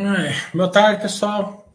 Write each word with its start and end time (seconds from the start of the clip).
Ai, 0.00 0.32
boa 0.54 0.70
tarde, 0.70 1.02
pessoal. 1.02 1.66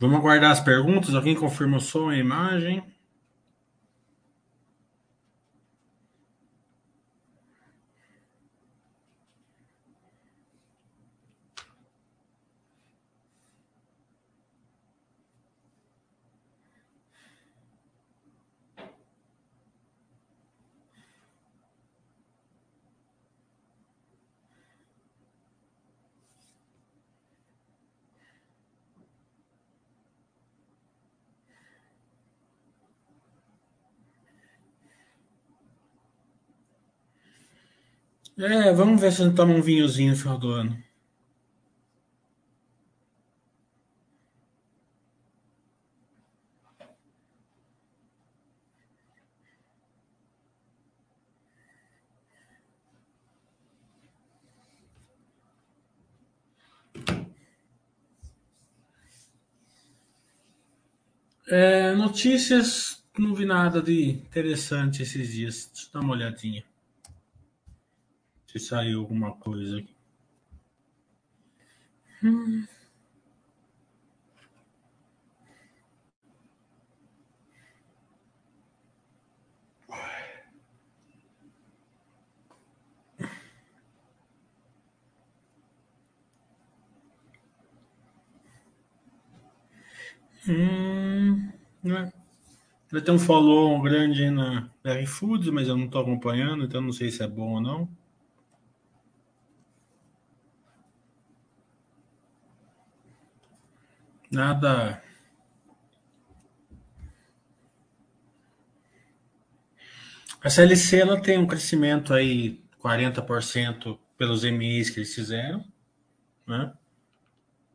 Vamos 0.00 0.18
aguardar 0.18 0.50
as 0.50 0.60
perguntas. 0.60 1.14
Alguém 1.14 1.36
confirma 1.36 1.76
o 1.76 1.80
som 1.80 2.10
e 2.12 2.16
a 2.16 2.18
imagem? 2.18 2.93
É, 38.38 38.72
vamos 38.72 39.00
ver 39.00 39.12
se 39.12 39.22
a 39.22 39.24
gente 39.26 39.36
toma 39.36 39.54
um 39.54 39.62
vinhozinho 39.62 40.10
no 40.10 40.16
final 40.16 40.38
do 40.38 40.50
ano. 40.50 40.76
É, 61.46 61.94
notícias, 61.94 63.04
não 63.18 63.34
vi 63.34 63.44
nada 63.44 63.80
de 63.80 64.10
interessante 64.10 65.02
esses 65.02 65.32
dias. 65.32 65.70
Deixa 65.72 65.88
eu 65.88 65.92
dar 65.92 66.00
uma 66.00 66.14
olhadinha. 66.14 66.64
Se 68.54 68.60
saiu 68.60 69.00
alguma 69.00 69.32
coisa 69.32 69.78
aqui. 69.78 69.92
Hum. 72.22 72.68
Hum, 90.46 91.50
né? 91.82 92.12
Vai 92.92 93.02
ter 93.02 93.10
um 93.10 93.18
follow 93.18 93.82
grande 93.82 94.30
na 94.30 94.70
R 94.84 95.06
Foods, 95.06 95.50
mas 95.50 95.66
eu 95.66 95.76
não 95.76 95.86
estou 95.86 96.02
acompanhando, 96.02 96.64
então 96.64 96.80
não 96.80 96.92
sei 96.92 97.10
se 97.10 97.20
é 97.20 97.26
bom 97.26 97.54
ou 97.54 97.60
não. 97.60 98.03
Nada. 104.34 105.00
A 110.42 110.50
CLC 110.50 111.00
ela 111.00 111.20
tem 111.20 111.38
um 111.38 111.46
crescimento 111.46 112.12
aí 112.12 112.60
40% 112.82 113.96
pelos 114.18 114.42
MIs 114.44 114.90
que 114.90 114.98
eles 114.98 115.14
fizeram, 115.14 115.64
né? 116.46 116.72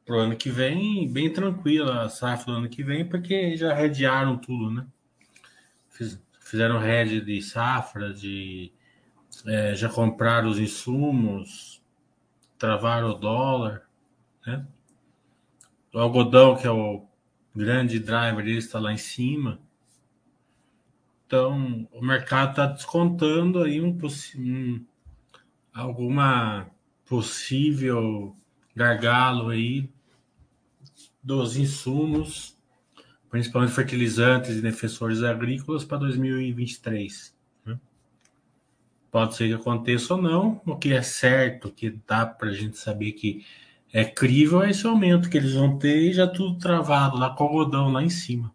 Pro 0.06 0.20
ano 0.20 0.36
que 0.36 0.50
vem, 0.50 1.12
bem 1.12 1.32
tranquila 1.32 2.04
a 2.04 2.10
safra 2.10 2.46
do 2.54 2.58
ano 2.60 2.70
que 2.70 2.84
vem, 2.84 3.08
porque 3.08 3.56
já 3.56 3.74
redearam 3.74 4.38
tudo, 4.38 4.70
né? 4.70 4.86
Fizeram 6.42 6.78
rede 6.78 7.22
de 7.22 7.42
safra, 7.42 8.14
de 8.14 8.72
é, 9.46 9.76
já 9.76 9.88
compraram 9.88 10.50
os 10.50 10.60
insumos, 10.60 11.82
travaram 12.58 13.12
o 13.12 13.14
dólar, 13.14 13.88
né? 14.46 14.68
O 15.94 16.00
algodão, 16.00 16.56
que 16.56 16.68
é 16.68 16.72
o 16.72 17.06
grande 17.56 18.00
driver, 18.00 18.46
ele 18.46 18.58
está 18.58 18.80
lá 18.80 18.94
em 18.94 18.98
cima. 18.98 19.60
Então, 21.26 21.88
o 21.92 22.02
mercado 22.02 22.52
está 22.52 22.66
descontando 22.66 23.64
aí 23.64 23.82
um, 23.82 23.98
um, 24.38 24.86
alguma 25.74 26.70
possível 27.06 28.36
gargalo 28.76 29.50
aí 29.50 29.90
dos 31.22 31.58
insumos, 31.58 32.56
principalmente 33.30 33.74
fertilizantes 33.74 34.58
e 34.58 34.62
defensores 34.62 35.22
agrícolas 35.22 35.84
para 35.84 36.00
2023. 36.00 37.36
Né? 37.66 37.80
Pode 39.12 39.36
ser 39.36 39.48
que 39.48 39.54
aconteça 39.54 40.16
ou 40.16 40.22
não, 40.22 40.62
o 40.66 40.76
que 40.76 40.94
é 40.94 41.02
certo, 41.02 41.72
que 41.72 41.92
dá 42.08 42.26
para 42.26 42.50
a 42.50 42.54
gente 42.54 42.78
saber 42.78 43.12
que 43.12 43.46
é 43.92 44.06
crível 44.06 44.64
esse 44.64 44.86
aumento 44.86 45.30
que 45.30 45.38
eles 45.38 45.54
vão 45.54 45.78
ter 45.78 46.10
e 46.10 46.14
já 46.14 46.28
tudo 46.28 46.58
travado 46.58 47.18
lá 47.18 47.30
com 47.36 47.44
algodão 47.44 47.92
lá 47.92 48.04
em 48.04 48.10
cima. 48.10 48.54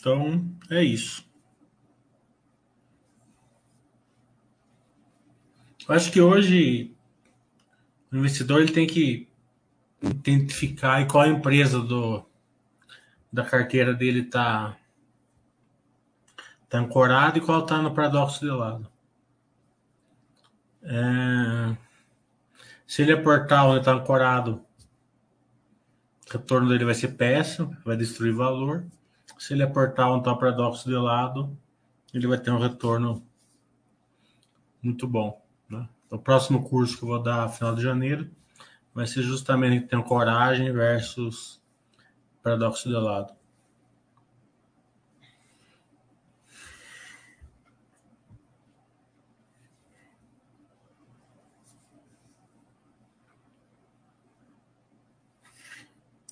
Então, 0.00 0.50
é 0.70 0.82
isso. 0.82 1.28
Eu 5.86 5.94
acho 5.94 6.10
que 6.10 6.20
hoje 6.20 6.94
o 8.10 8.16
investidor 8.16 8.62
ele 8.62 8.72
tem 8.72 8.86
que 8.86 9.29
identificar 10.02 11.02
e 11.02 11.06
qual 11.06 11.26
empresa 11.26 11.80
do, 11.80 12.24
da 13.32 13.44
carteira 13.44 13.92
dele 13.94 14.20
está 14.20 14.76
tá 16.68 16.78
ancorado 16.78 17.38
e 17.38 17.40
qual 17.40 17.60
está 17.60 17.82
no 17.82 17.94
paradoxo 17.94 18.40
de 18.40 18.50
lado. 18.50 18.90
É, 20.82 21.76
se 22.86 23.02
ele 23.02 23.12
aportar 23.12 23.66
onde 23.66 23.80
está 23.80 23.92
ancorado, 23.92 24.64
o 26.28 26.32
retorno 26.32 26.68
dele 26.68 26.84
vai 26.84 26.94
ser 26.94 27.08
péssimo, 27.08 27.76
vai 27.84 27.96
destruir 27.96 28.32
valor. 28.32 28.86
Se 29.38 29.52
ele 29.52 29.62
aportar 29.62 30.08
onde 30.10 30.20
está 30.20 30.32
o 30.32 30.38
paradoxo 30.38 30.88
de 30.88 30.94
lado, 30.94 31.56
ele 32.14 32.26
vai 32.26 32.38
ter 32.38 32.50
um 32.50 32.58
retorno 32.58 33.22
muito 34.82 35.06
bom. 35.06 35.40
Né? 35.68 35.88
O 36.10 36.18
próximo 36.18 36.68
curso 36.68 36.96
que 36.96 37.02
eu 37.02 37.08
vou 37.08 37.22
dar 37.22 37.48
final 37.48 37.74
de 37.74 37.82
janeiro 37.82 38.30
vai 39.00 39.06
ser 39.06 39.22
justamente 39.22 39.86
ter 39.86 40.02
coragem 40.04 40.70
versus 40.72 41.58
paradoxo 42.42 42.86
de 42.86 42.94
lado. 42.94 43.34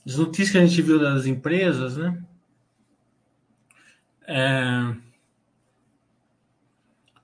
As 0.06 0.16
notícias 0.16 0.50
que 0.50 0.58
a 0.58 0.66
gente 0.66 0.82
viu 0.82 1.00
das 1.00 1.24
empresas, 1.24 1.96
né? 1.96 2.22
É, 4.26 4.94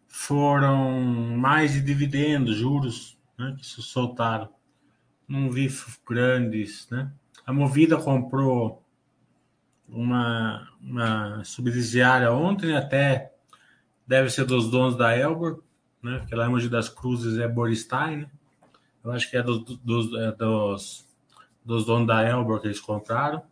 foram 0.08 0.91
mais 1.37 1.75
de 1.75 1.82
dividendos, 1.82 2.56
juros, 2.56 3.19
né, 3.38 3.55
que 3.58 3.67
se 3.67 3.82
soltaram 3.82 4.49
não 5.29 5.50
vi 5.50 5.69
grandes, 6.06 6.88
né? 6.91 7.11
A 7.47 7.53
Movida 7.53 7.97
comprou 7.97 8.82
uma, 9.88 10.69
uma 10.81 11.44
subsidiária 11.44 12.32
ontem, 12.32 12.67
né? 12.67 12.79
até 12.79 13.32
deve 14.06 14.31
ser 14.31 14.44
dos 14.44 14.71
donos 14.71 14.97
da 14.97 15.17
Elbor, 15.17 15.62
né? 16.03 16.19
Porque 16.19 16.35
lá 16.35 16.47
em 16.47 16.50
Mogi 16.50 16.69
das 16.69 16.88
Cruzes 16.88 17.38
é 17.38 17.49
Boristein, 17.49 18.17
né? 18.19 18.31
Eu 19.03 19.12
acho 19.12 19.31
que 19.31 19.37
é 19.37 19.43
dos, 19.43 19.62
dos, 19.81 20.15
é 20.15 20.32
dos, 20.32 21.06
dos 21.65 21.85
donos 21.85 22.06
da 22.06 22.23
Elbor 22.23 22.61
que 22.61 22.67
eles 22.67 22.81
compraram. 22.81 23.43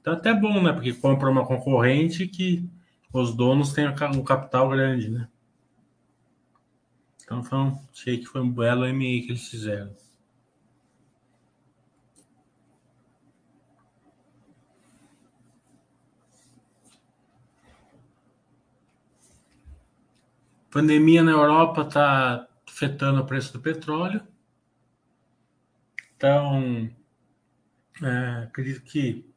Então 0.00 0.14
até 0.14 0.32
bom, 0.32 0.62
né? 0.62 0.72
Porque 0.72 0.92
compra 0.94 1.28
uma 1.28 1.46
concorrente 1.46 2.26
que 2.26 2.66
os 3.12 3.34
donos 3.34 3.72
têm 3.72 3.86
um 3.88 4.24
capital 4.24 4.68
grande, 4.70 5.10
né? 5.10 5.28
Então 7.22 7.42
foi 7.42 7.58
um, 7.58 7.78
achei 7.92 8.18
que 8.18 8.26
foi 8.26 8.40
um 8.40 8.50
belo 8.50 8.86
MA 8.86 8.98
que 8.98 9.26
eles 9.28 9.48
fizeram. 9.48 9.94
Pandemia 20.70 21.22
na 21.22 21.32
Europa 21.32 21.82
está 21.82 22.48
afetando 22.68 23.20
o 23.20 23.26
preço 23.26 23.52
do 23.52 23.60
petróleo. 23.60 24.22
Então, 26.16 26.88
é, 28.02 28.44
acredito 28.44 28.82
que 28.82 29.28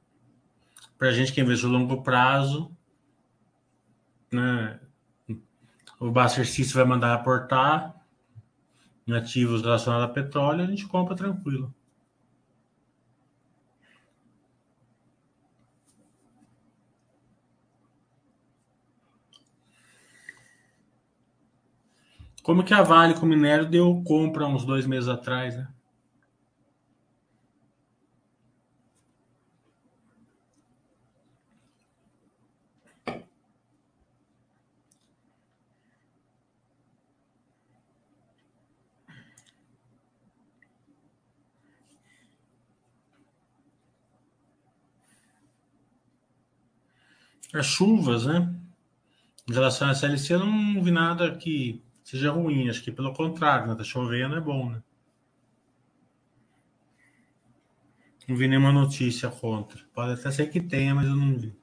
para 0.98 1.10
a 1.10 1.12
gente 1.12 1.34
que 1.34 1.42
investe 1.42 1.66
a 1.66 1.70
longo 1.70 2.04
prazo, 2.04 2.76
né, 4.32 4.80
o 6.00 6.12
System 6.30 6.76
vai 6.76 6.86
mandar 6.86 7.14
aportar 7.14 7.96
em 9.08 9.14
ativos 9.14 9.62
relacionados 9.62 10.10
a 10.10 10.14
petróleo, 10.14 10.64
a 10.64 10.68
gente 10.68 10.88
compra 10.88 11.16
tranquilo. 11.16 11.74
Como 22.44 22.64
que 22.66 22.74
a 22.74 22.84
Vale 22.84 23.14
com 23.14 23.26
o 23.26 23.30
minério 23.30 23.66
deu 23.66 24.04
compra 24.04 24.46
uns 24.46 24.66
dois 24.66 24.86
meses 24.86 25.08
atrás, 25.08 25.56
né? 25.56 25.68
As 47.54 47.68
chuvas, 47.68 48.26
né? 48.26 48.54
Em 49.48 49.54
relação 49.54 49.88
à 49.88 49.92
SLC, 49.92 50.34
eu 50.34 50.40
não 50.40 50.84
vi 50.84 50.92
nada 50.92 51.36
que 51.38 51.82
seja 52.18 52.32
ruim. 52.32 52.70
Acho 52.70 52.84
que 52.84 52.92
pelo 52.92 53.14
contrário, 53.14 53.68
né? 53.68 53.76
Tá 53.76 53.84
chovendo 53.84 54.36
é 54.36 54.42
bom, 54.42 54.70
né? 54.70 54.84
Não 58.28 58.36
vi 58.36 58.48
nenhuma 58.48 58.72
notícia 58.72 59.30
contra. 59.30 59.82
Pode 59.94 60.14
até 60.14 60.32
ser 60.32 60.48
que 60.48 60.62
tenha, 60.62 60.96
mas 60.96 61.08
eu 61.08 61.16
não 61.16 61.38
vi. 61.38 61.54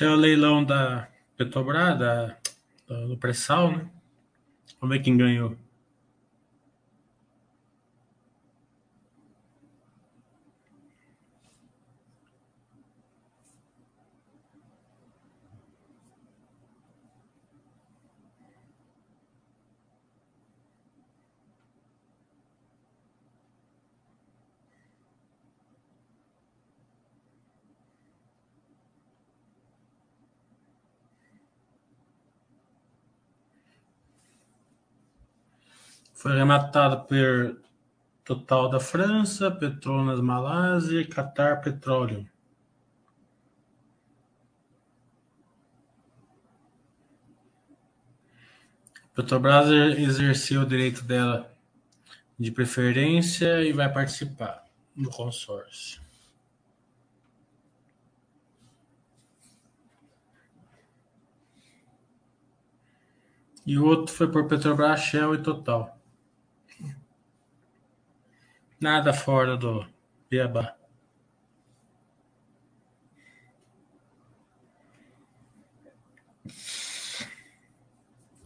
Esse 0.00 0.06
é 0.06 0.10
o 0.10 0.16
leilão 0.16 0.64
da 0.64 1.08
Petrobras, 1.36 1.98
da, 1.98 2.34
do 2.88 3.18
pré-sal, 3.18 3.70
né? 3.70 3.86
Vamos 4.80 4.96
ver 4.96 5.02
quem 5.02 5.14
ganhou. 5.14 5.54
Foi 36.30 36.36
arrematado 36.36 37.08
por 37.08 37.60
Total 38.24 38.70
da 38.70 38.78
França, 38.78 39.50
Petronas 39.50 40.20
Malásia 40.20 41.04
Qatar 41.04 41.60
Petroleum. 41.60 42.24
Petrobras 49.12 49.70
exerceu 49.98 50.60
o 50.60 50.66
direito 50.66 51.02
dela 51.02 51.52
de 52.38 52.52
preferência 52.52 53.64
e 53.64 53.72
vai 53.72 53.92
participar 53.92 54.64
do 54.94 55.10
consórcio. 55.10 56.00
E 63.66 63.76
o 63.76 63.84
outro 63.84 64.14
foi 64.14 64.30
por 64.30 64.46
Petrobras, 64.46 65.00
Shell 65.00 65.34
e 65.34 65.42
Total. 65.42 65.99
Nada 68.80 69.12
fora 69.12 69.58
do 69.58 69.86
beabá. 70.30 70.74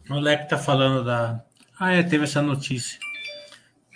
O 0.09 0.19
Leque 0.19 0.49
tá 0.49 0.57
falando 0.57 1.05
da. 1.05 1.41
Ah, 1.79 1.93
é, 1.93 2.03
teve 2.03 2.25
essa 2.25 2.41
notícia. 2.41 2.99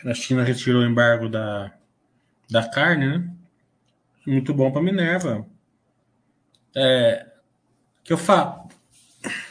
A 0.06 0.14
China 0.14 0.44
retirou 0.44 0.82
o 0.82 0.86
embargo 0.86 1.28
da, 1.28 1.74
da 2.50 2.68
carne, 2.70 3.18
né? 3.18 3.36
Muito 4.26 4.54
bom 4.54 4.72
para 4.72 4.82
Minerva. 4.82 5.46
É, 6.74 7.30
que 8.02 8.14
eu 8.14 8.18
falo. 8.18 8.70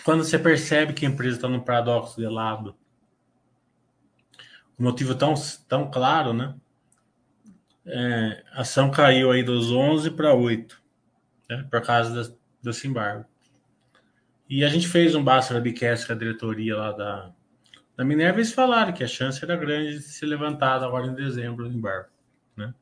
Quando 0.04 0.24
você 0.24 0.38
percebe 0.38 0.94
que 0.94 1.04
a 1.04 1.08
empresa 1.08 1.36
está 1.36 1.48
num 1.48 1.60
paradoxo 1.60 2.18
de 2.18 2.26
lado, 2.26 2.74
o 4.78 4.82
motivo 4.82 5.14
tão, 5.14 5.34
tão 5.68 5.90
claro, 5.90 6.32
né? 6.32 6.54
É, 7.88 8.44
a 8.52 8.60
ação 8.60 8.90
caiu 8.90 9.30
aí 9.30 9.42
dos 9.42 9.70
11 9.70 10.10
para 10.10 10.34
8, 10.34 10.80
né, 11.48 11.66
por 11.70 11.80
causa 11.82 12.36
desse 12.62 12.86
embargo. 12.86 13.24
E 14.48 14.64
a 14.64 14.68
gente 14.68 14.88
fez 14.88 15.14
um 15.14 15.22
Basta 15.22 15.54
Webcast 15.54 16.06
com 16.06 16.12
a 16.12 16.16
diretoria 16.16 16.76
lá 16.76 16.92
da, 16.92 17.32
da 17.96 18.04
Minerva 18.04 18.38
e 18.38 18.42
eles 18.42 18.52
falaram 18.52 18.92
que 18.92 19.04
a 19.04 19.08
chance 19.08 19.42
era 19.42 19.56
grande 19.56 19.96
de 19.96 20.02
ser 20.02 20.26
levantada 20.26 20.86
agora 20.86 21.06
em 21.06 21.14
dezembro 21.14 21.66
o 21.66 21.72
embargo. 21.72 22.08
Né? 22.56 22.72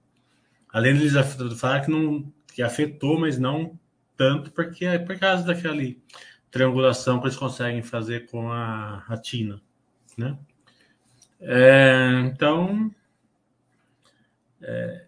Além 0.72 0.94
de 0.94 1.06
eles 1.06 1.58
falar 1.58 1.80
que, 1.80 1.90
não, 1.90 2.32
que 2.52 2.62
afetou, 2.62 3.18
mas 3.18 3.38
não 3.38 3.78
tanto, 4.16 4.50
porque 4.52 4.84
é 4.84 4.98
por 4.98 5.18
causa 5.18 5.44
daquela 5.44 5.82
triangulação 6.50 7.18
que 7.20 7.26
eles 7.26 7.36
conseguem 7.36 7.82
fazer 7.82 8.26
com 8.26 8.50
a, 8.50 9.04
a 9.08 9.16
Tina. 9.16 9.60
Né? 10.16 10.36
É, 11.40 12.22
então, 12.25 12.90
é, 14.62 15.06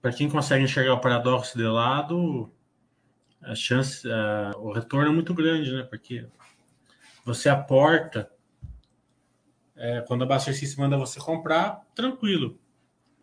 para 0.00 0.12
quem 0.12 0.28
consegue 0.28 0.64
enxergar 0.64 0.94
o 0.94 1.00
paradoxo 1.00 1.56
de 1.56 1.64
lado, 1.64 2.52
a 3.42 3.54
chance, 3.54 4.08
a, 4.10 4.52
o 4.58 4.72
retorno 4.72 5.10
é 5.10 5.12
muito 5.14 5.34
grande, 5.34 5.72
né? 5.72 5.82
Porque 5.82 6.26
você 7.24 7.48
aporta, 7.48 8.30
é, 9.74 10.00
quando 10.02 10.22
a 10.22 10.26
Baster 10.26 10.54
System 10.54 10.84
manda 10.84 10.96
você 10.96 11.18
comprar, 11.20 11.82
tranquilo. 11.94 12.58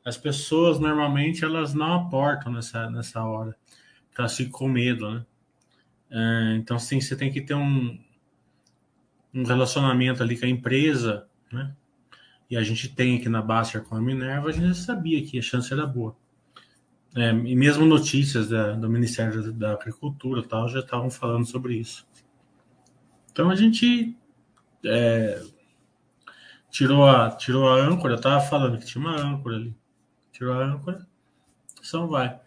as 0.06 0.18
pessoas 0.18 0.80
normalmente 0.80 1.46
elas 1.46 1.74
não 1.74 1.94
aportam 1.94 2.52
nessa, 2.52 2.90
nessa 2.90 3.24
hora, 3.24 3.56
elas 4.18 4.36
ficam 4.36 4.52
com 4.52 4.68
medo, 4.68 5.10
né? 5.10 5.26
É, 6.12 6.56
então, 6.58 6.78
sim, 6.78 7.02
você 7.02 7.16
tem 7.16 7.32
que 7.32 7.42
ter 7.42 7.56
um, 7.56 8.00
um 9.34 9.44
relacionamento 9.44 10.22
ali 10.22 10.38
com 10.38 10.46
a 10.46 10.50
empresa, 10.50 11.28
né? 11.52 11.76
E 12.54 12.58
a 12.58 12.62
gente 12.62 12.88
tem 12.88 13.18
aqui 13.18 13.28
na 13.28 13.42
Baster 13.42 13.82
com 13.82 13.96
a 13.96 14.00
Minerva, 14.00 14.50
a 14.50 14.52
gente 14.52 14.78
sabia 14.78 15.26
que 15.26 15.40
a 15.40 15.42
chance 15.42 15.74
era 15.74 15.88
boa. 15.88 16.16
É, 17.16 17.32
e 17.32 17.56
mesmo 17.56 17.84
notícias 17.84 18.48
da, 18.48 18.74
do 18.74 18.88
Ministério 18.88 19.52
da 19.52 19.74
Agricultura 19.74 20.44
tal 20.44 20.70
já 20.70 20.82
estavam 20.82 21.10
falando 21.10 21.48
sobre 21.48 21.74
isso. 21.74 22.06
Então 23.32 23.50
a 23.50 23.56
gente 23.56 24.16
é, 24.86 25.42
tirou, 26.70 27.08
a, 27.10 27.32
tirou 27.32 27.68
a 27.68 27.74
âncora, 27.74 28.14
estava 28.14 28.40
falando 28.40 28.78
que 28.78 28.86
tinha 28.86 29.04
uma 29.04 29.20
âncora 29.20 29.56
ali. 29.56 29.76
Tirou 30.32 30.54
a 30.54 30.64
âncora, 30.64 31.08
só 31.82 32.06
vai. 32.06 32.40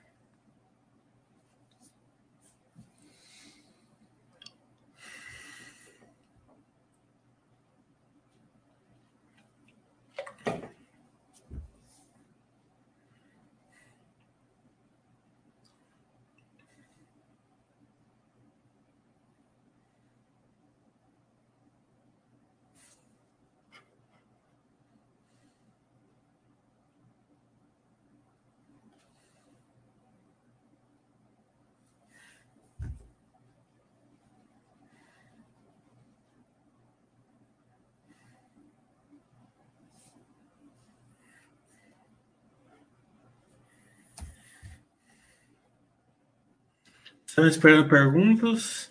Estamos 47.37 47.52
esperando 47.52 47.87
perguntas. 47.87 48.90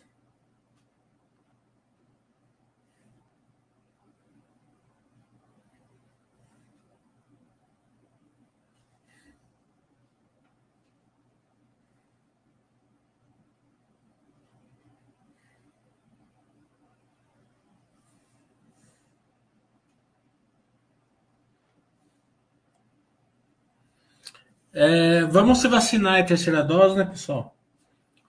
É, 24.71 25.23
vamos 25.23 25.59
se 25.61 25.67
vacinar 25.67 26.19
em 26.19 26.25
terceira 26.27 26.61
dose, 26.63 26.95
né, 26.95 27.05
pessoal? 27.05 27.54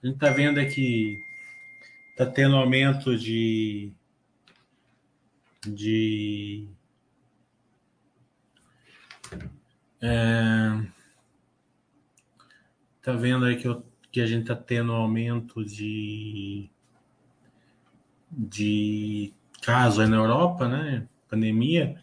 A 0.07 0.09
gente 0.09 0.23
está 0.23 0.29
vendo 0.29 0.57
aqui 0.57 1.21
está 2.11 2.25
tendo 2.25 2.55
aumento 2.55 3.17
de 3.17 3.91
de 5.67 6.65
é, 10.01 10.81
tá 13.01 13.11
vendo 13.11 13.43
aí 13.43 13.57
que, 13.57 13.67
eu, 13.67 13.85
que 14.09 14.21
a 14.21 14.25
gente 14.25 14.43
está 14.43 14.55
tendo 14.55 14.93
aumento 14.93 15.65
de 15.65 16.69
de 18.31 19.33
casos 19.61 19.99
aí 19.99 20.07
na 20.07 20.15
Europa, 20.15 20.69
né? 20.69 21.05
Pandemia. 21.27 22.01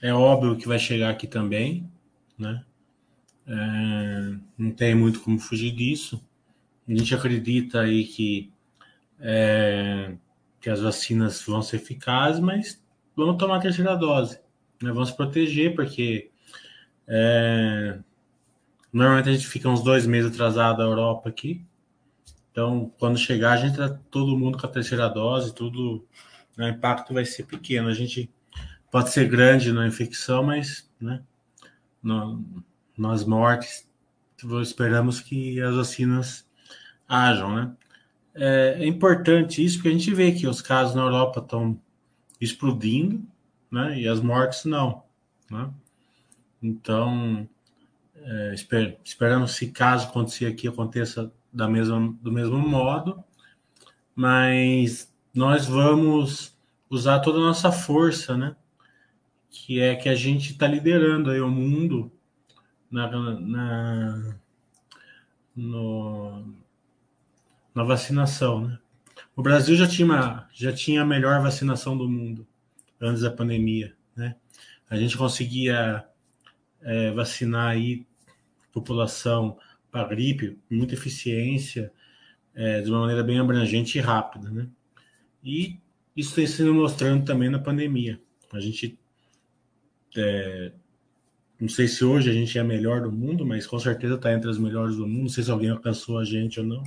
É 0.00 0.14
óbvio 0.14 0.56
que 0.56 0.68
vai 0.68 0.78
chegar 0.78 1.10
aqui 1.10 1.26
também, 1.26 1.90
né? 2.38 2.64
É, 3.48 4.38
não 4.56 4.70
tem 4.70 4.94
muito 4.94 5.20
como 5.20 5.40
fugir 5.40 5.72
disso. 5.72 6.24
A 6.92 6.98
gente 6.98 7.14
acredita 7.14 7.80
aí 7.80 8.04
que, 8.04 8.52
é, 9.18 10.14
que 10.60 10.68
as 10.68 10.80
vacinas 10.80 11.42
vão 11.42 11.62
ser 11.62 11.76
eficazes, 11.76 12.38
mas 12.38 12.82
vamos 13.16 13.38
tomar 13.38 13.56
a 13.56 13.60
terceira 13.60 13.96
dose. 13.96 14.38
Né? 14.82 14.92
Vamos 14.92 15.10
proteger, 15.10 15.74
porque 15.74 16.30
é, 17.08 17.98
normalmente 18.92 19.30
a 19.30 19.32
gente 19.32 19.46
fica 19.46 19.70
uns 19.70 19.82
dois 19.82 20.06
meses 20.06 20.30
atrasado 20.30 20.78
da 20.78 20.84
Europa 20.84 21.30
aqui. 21.30 21.64
Então, 22.50 22.92
quando 22.98 23.16
chegar, 23.16 23.52
a 23.52 23.56
gente 23.56 23.78
tá 23.78 23.88
todo 24.10 24.36
mundo 24.36 24.58
com 24.58 24.66
a 24.66 24.70
terceira 24.70 25.08
dose, 25.08 25.54
tudo, 25.54 26.06
né, 26.58 26.66
o 26.66 26.74
impacto 26.74 27.14
vai 27.14 27.24
ser 27.24 27.44
pequeno. 27.44 27.88
A 27.88 27.94
gente 27.94 28.30
pode 28.90 29.10
ser 29.10 29.26
grande 29.30 29.72
na 29.72 29.86
infecção, 29.86 30.42
mas 30.42 30.90
né, 31.00 31.22
no, 32.02 32.44
nas 32.98 33.24
mortes, 33.24 33.88
esperamos 34.60 35.20
que 35.20 35.58
as 35.62 35.74
vacinas 35.74 36.46
ajam, 37.12 37.54
né? 37.54 37.76
É, 38.34 38.76
é, 38.80 38.86
importante 38.86 39.62
isso 39.62 39.76
porque 39.76 39.90
a 39.90 39.92
gente 39.92 40.14
vê 40.14 40.32
que 40.32 40.46
os 40.46 40.62
casos 40.62 40.94
na 40.94 41.02
Europa 41.02 41.40
estão 41.40 41.78
explodindo, 42.40 43.22
né? 43.70 44.00
E 44.00 44.08
as 44.08 44.20
mortes 44.20 44.64
não, 44.64 45.02
né? 45.50 45.70
Então, 46.62 47.46
é, 48.16 48.54
esper, 48.54 48.98
esperamos 49.04 49.52
se 49.52 49.70
caso 49.70 50.08
acontecer 50.08 50.46
aqui 50.46 50.66
aconteça 50.66 51.30
da 51.52 51.68
mesma, 51.68 52.16
do 52.22 52.32
mesmo 52.32 52.58
modo, 52.58 53.22
mas 54.14 55.12
nós 55.34 55.66
vamos 55.66 56.56
usar 56.88 57.20
toda 57.20 57.38
a 57.38 57.42
nossa 57.42 57.70
força, 57.70 58.36
né? 58.36 58.56
Que 59.50 59.80
é 59.80 59.94
que 59.94 60.08
a 60.08 60.14
gente 60.14 60.52
está 60.52 60.66
liderando 60.66 61.30
aí 61.30 61.40
o 61.40 61.50
mundo 61.50 62.10
na, 62.90 63.10
na 63.40 64.36
no, 65.54 66.54
na 67.74 67.82
vacinação, 67.82 68.66
né? 68.66 68.78
O 69.34 69.42
Brasil 69.42 69.74
já 69.74 69.86
tinha, 69.86 70.46
já 70.52 70.72
tinha 70.72 71.02
a 71.02 71.06
melhor 71.06 71.42
vacinação 71.42 71.96
do 71.96 72.08
mundo 72.08 72.46
antes 73.00 73.22
da 73.22 73.30
pandemia, 73.30 73.94
né? 74.14 74.36
A 74.88 74.96
gente 74.96 75.16
conseguia 75.16 76.06
é, 76.80 77.10
vacinar 77.12 77.68
aí 77.70 78.06
população 78.72 79.58
para 79.90 80.08
gripe 80.08 80.58
com 80.68 80.74
muita 80.74 80.94
eficiência, 80.94 81.92
é, 82.54 82.80
de 82.80 82.90
uma 82.90 83.00
maneira 83.00 83.22
bem 83.22 83.38
abrangente 83.38 83.98
e 83.98 84.00
rápida, 84.00 84.50
né? 84.50 84.68
E 85.42 85.78
isso 86.16 86.34
tem 86.34 86.46
sido 86.46 86.74
mostrando 86.74 87.24
também 87.24 87.48
na 87.48 87.58
pandemia. 87.58 88.20
A 88.52 88.60
gente 88.60 88.98
é, 90.16 90.72
não 91.62 91.68
sei 91.68 91.86
se 91.86 92.04
hoje 92.04 92.28
a 92.28 92.32
gente 92.32 92.58
é 92.58 92.60
a 92.60 92.64
melhor 92.64 93.02
do 93.02 93.12
mundo, 93.12 93.46
mas 93.46 93.66
com 93.66 93.78
certeza 93.78 94.16
está 94.16 94.32
entre 94.32 94.50
as 94.50 94.58
melhores 94.58 94.96
do 94.96 95.06
mundo. 95.06 95.22
Não 95.22 95.28
sei 95.28 95.44
se 95.44 95.50
alguém 95.50 95.70
alcançou 95.70 96.18
a 96.18 96.24
gente 96.24 96.58
ou 96.58 96.66
não. 96.66 96.82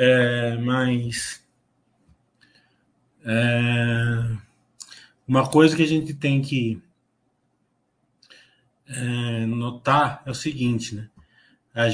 É, 0.00 0.56
mas 0.58 1.44
é, 3.24 4.36
uma 5.26 5.50
coisa 5.50 5.74
que 5.74 5.82
a 5.82 5.86
gente 5.86 6.14
tem 6.14 6.40
que 6.40 6.80
é, 8.86 9.44
notar 9.46 10.22
é 10.24 10.30
o 10.30 10.34
seguinte, 10.34 10.94
né? 10.94 11.10
A, 11.74 11.88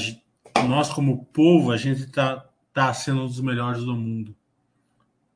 nós 0.67 0.93
como 0.93 1.25
povo 1.25 1.71
a 1.71 1.77
gente 1.77 2.03
está 2.03 2.47
tá 2.71 2.93
sendo 2.93 3.23
um 3.23 3.27
dos 3.27 3.41
melhores 3.41 3.83
do 3.83 3.95
mundo 3.95 4.35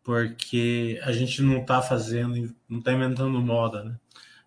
porque 0.03 0.99
a 1.03 1.11
gente 1.11 1.41
não 1.41 1.61
está 1.61 1.81
fazendo, 1.81 2.55
não 2.69 2.77
está 2.77 2.93
inventando 2.93 3.41
moda, 3.41 3.83
né? 3.83 3.99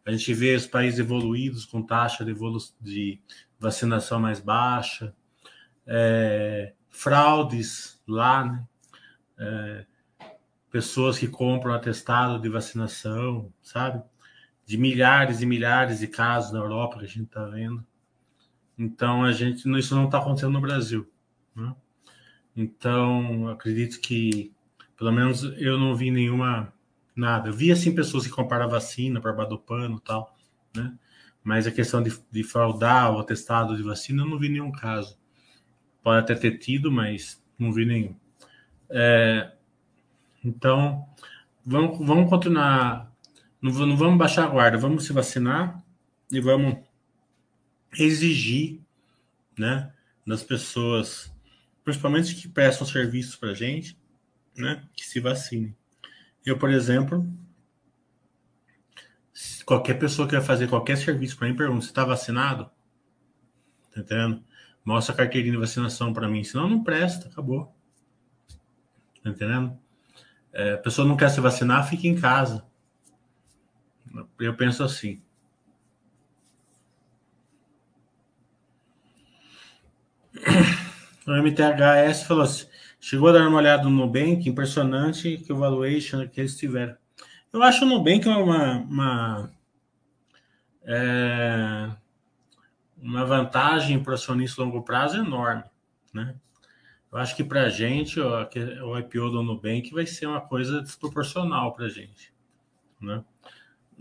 A 0.06 0.12
gente 0.12 0.32
vê 0.32 0.54
os 0.54 0.66
países 0.66 1.00
evoluídos 1.00 1.64
com 1.64 1.82
taxa 1.82 2.24
de, 2.24 2.34
de 2.80 3.20
vacinação 3.58 4.20
mais 4.20 4.38
baixa, 4.38 5.12
é, 5.86 6.72
fraudes 6.92 8.00
lá, 8.06 8.44
né? 8.44 8.68
É, 9.38 9.86
pessoas 10.70 11.18
que 11.18 11.26
compram 11.26 11.74
atestado 11.74 12.40
de 12.40 12.48
vacinação, 12.48 13.52
sabe? 13.60 14.02
De 14.64 14.78
milhares 14.78 15.42
e 15.42 15.46
milhares 15.46 15.98
de 15.98 16.06
casos 16.06 16.52
na 16.52 16.60
Europa 16.60 16.98
que 16.98 17.04
a 17.04 17.08
gente 17.08 17.24
está 17.24 17.44
vendo. 17.44 17.84
Então, 18.78 19.24
a 19.24 19.32
gente, 19.32 19.68
isso 19.78 19.94
não 19.94 20.06
está 20.06 20.18
acontecendo 20.18 20.52
no 20.52 20.60
Brasil. 20.60 21.10
Né? 21.54 21.74
Então, 22.56 23.48
acredito 23.48 24.00
que, 24.00 24.52
pelo 24.96 25.12
menos, 25.12 25.42
eu 25.58 25.78
não 25.78 25.94
vi 25.94 26.10
nenhuma 26.10 26.72
nada. 27.14 27.48
Eu 27.48 27.52
vi 27.52 27.70
assim 27.70 27.94
pessoas 27.94 28.26
que 28.26 28.32
comparam 28.32 28.64
a 28.64 28.68
vacina 28.68 29.20
para 29.20 29.32
badopano 29.32 29.96
e 29.96 30.00
tal, 30.00 30.34
né? 30.74 30.96
Mas 31.44 31.66
a 31.66 31.72
questão 31.72 32.02
de, 32.02 32.16
de 32.30 32.44
fraudar 32.44 33.12
o 33.12 33.18
atestado 33.18 33.76
de 33.76 33.82
vacina, 33.82 34.22
eu 34.22 34.26
não 34.28 34.38
vi 34.38 34.48
nenhum 34.48 34.70
caso. 34.70 35.18
Pode 36.02 36.18
até 36.20 36.34
ter 36.34 36.58
tido, 36.58 36.90
mas 36.90 37.42
não 37.58 37.72
vi 37.72 37.84
nenhum. 37.84 38.14
É, 38.90 39.52
então, 40.44 41.06
vamos, 41.64 42.06
vamos 42.06 42.28
continuar. 42.28 43.12
Não, 43.60 43.72
não 43.86 43.96
vamos 43.96 44.18
baixar 44.18 44.44
a 44.44 44.48
guarda, 44.48 44.76
vamos 44.76 45.04
se 45.04 45.12
vacinar 45.12 45.82
e 46.30 46.40
vamos 46.40 46.78
exigir, 47.98 48.80
né, 49.56 49.92
das 50.26 50.42
pessoas, 50.42 51.32
principalmente 51.84 52.34
que 52.34 52.48
prestam 52.48 52.86
serviços 52.86 53.36
para 53.36 53.54
gente, 53.54 53.96
né, 54.56 54.82
que 54.94 55.04
se 55.04 55.20
vacinem. 55.20 55.76
Eu, 56.44 56.58
por 56.58 56.70
exemplo, 56.70 57.24
qualquer 59.64 59.94
pessoa 59.94 60.26
que 60.26 60.34
vai 60.34 60.44
fazer 60.44 60.68
qualquer 60.68 60.96
serviço 60.96 61.36
para 61.36 61.48
mim 61.48 61.56
pergunta: 61.56 61.82
você 61.82 61.90
está 61.90 62.04
vacinado? 62.04 62.70
Tá 63.94 64.00
entendendo? 64.00 64.42
Mostra 64.84 65.14
a 65.14 65.16
carteirinha 65.18 65.52
de 65.52 65.58
vacinação 65.58 66.12
para 66.12 66.28
mim, 66.28 66.42
senão 66.42 66.68
não 66.68 66.82
presta, 66.82 67.28
acabou. 67.28 67.72
Tá 69.22 69.30
entendendo? 69.30 69.78
É, 70.52 70.72
a 70.72 70.78
pessoa 70.78 71.06
não 71.06 71.16
quer 71.16 71.30
se 71.30 71.40
vacinar, 71.40 71.88
fica 71.88 72.06
em 72.06 72.18
casa. 72.18 72.66
Eu 74.38 74.54
penso 74.54 74.82
assim. 74.82 75.22
O 81.26 81.30
MTHS 81.30 82.24
falou 82.24 82.42
assim: 82.42 82.66
chegou 83.00 83.28
a 83.28 83.32
dar 83.32 83.48
uma 83.48 83.58
olhada 83.58 83.84
no 83.84 83.90
Nubank, 83.90 84.48
impressionante 84.48 85.38
que 85.38 85.52
o 85.52 85.56
valuation 85.56 86.26
que 86.28 86.40
eles 86.40 86.56
tiveram. 86.56 86.96
Eu 87.52 87.62
acho 87.62 87.84
o 87.84 87.88
Nubank 87.88 88.26
uma, 88.26 88.78
uma, 88.78 89.52
é, 90.84 91.90
uma 93.02 93.24
vantagem 93.24 94.00
para 94.00 94.12
o 94.12 94.14
acionista 94.14 94.62
longo 94.62 94.82
prazo 94.82 95.18
enorme. 95.18 95.64
Né? 96.14 96.36
Eu 97.10 97.18
acho 97.18 97.34
que 97.34 97.42
para 97.42 97.64
a 97.64 97.68
gente 97.68 98.20
o 98.20 98.98
IPO 98.98 99.30
do 99.30 99.42
Nubank 99.42 99.92
vai 99.92 100.06
ser 100.06 100.26
uma 100.26 100.40
coisa 100.40 100.80
desproporcional 100.80 101.72
para 101.74 101.86
a 101.86 101.88
gente. 101.88 102.32
Né? 103.00 103.24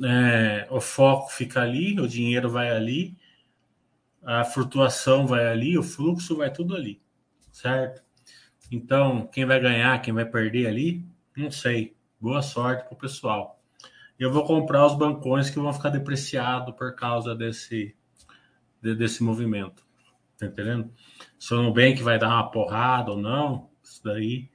É, 0.04 0.68
o 0.70 0.80
foco 0.80 1.32
fica 1.32 1.62
ali, 1.62 2.00
o 2.00 2.08
dinheiro 2.08 2.50
vai 2.50 2.70
ali, 2.70 3.18
a 4.24 4.44
flutuação 4.46 5.26
vai 5.26 5.48
ali, 5.48 5.78
o 5.78 5.84
fluxo 5.84 6.38
vai 6.38 6.52
tudo 6.52 6.76
ali, 6.76 7.02
certo? 7.52 8.04
Então, 8.72 9.28
quem 9.28 9.46
vai 9.46 9.60
ganhar, 9.60 10.00
quem 10.02 10.14
vai 10.14 10.26
perder 10.26 10.68
ali, 10.68 11.06
não 11.36 11.52
sei. 11.52 11.96
Boa 12.20 12.42
sorte 12.42 12.84
para 12.84 12.94
o 12.94 12.98
pessoal. 12.98 13.60
Eu 14.18 14.32
vou 14.32 14.46
comprar 14.46 14.86
os 14.86 14.96
bancões 14.96 15.50
que 15.50 15.60
vão 15.60 15.74
ficar 15.74 15.90
depreciados 15.90 16.74
por 16.76 16.96
causa 16.96 17.36
desse, 17.36 17.96
desse 18.82 19.24
movimento. 19.24 19.84
Tá 20.38 20.48
entendendo? 20.48 20.92
Se 21.38 21.54
o 21.54 21.62
Nubank 21.62 22.02
vai 22.02 22.18
dar 22.18 22.30
uma 22.30 22.50
porrada 22.50 23.12
ou 23.12 23.18
não, 23.18 23.70
isso 23.84 24.04
daí 24.04 24.50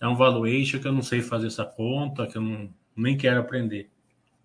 é 0.00 0.06
um 0.06 0.16
valuation 0.16 0.78
que 0.78 0.86
eu 0.86 0.92
não 0.92 1.02
sei 1.02 1.22
fazer 1.22 1.46
essa 1.46 1.64
conta, 1.64 2.26
que 2.26 2.36
eu 2.36 2.42
não, 2.42 2.72
nem 2.96 3.16
quero 3.16 3.40
aprender. 3.40 3.90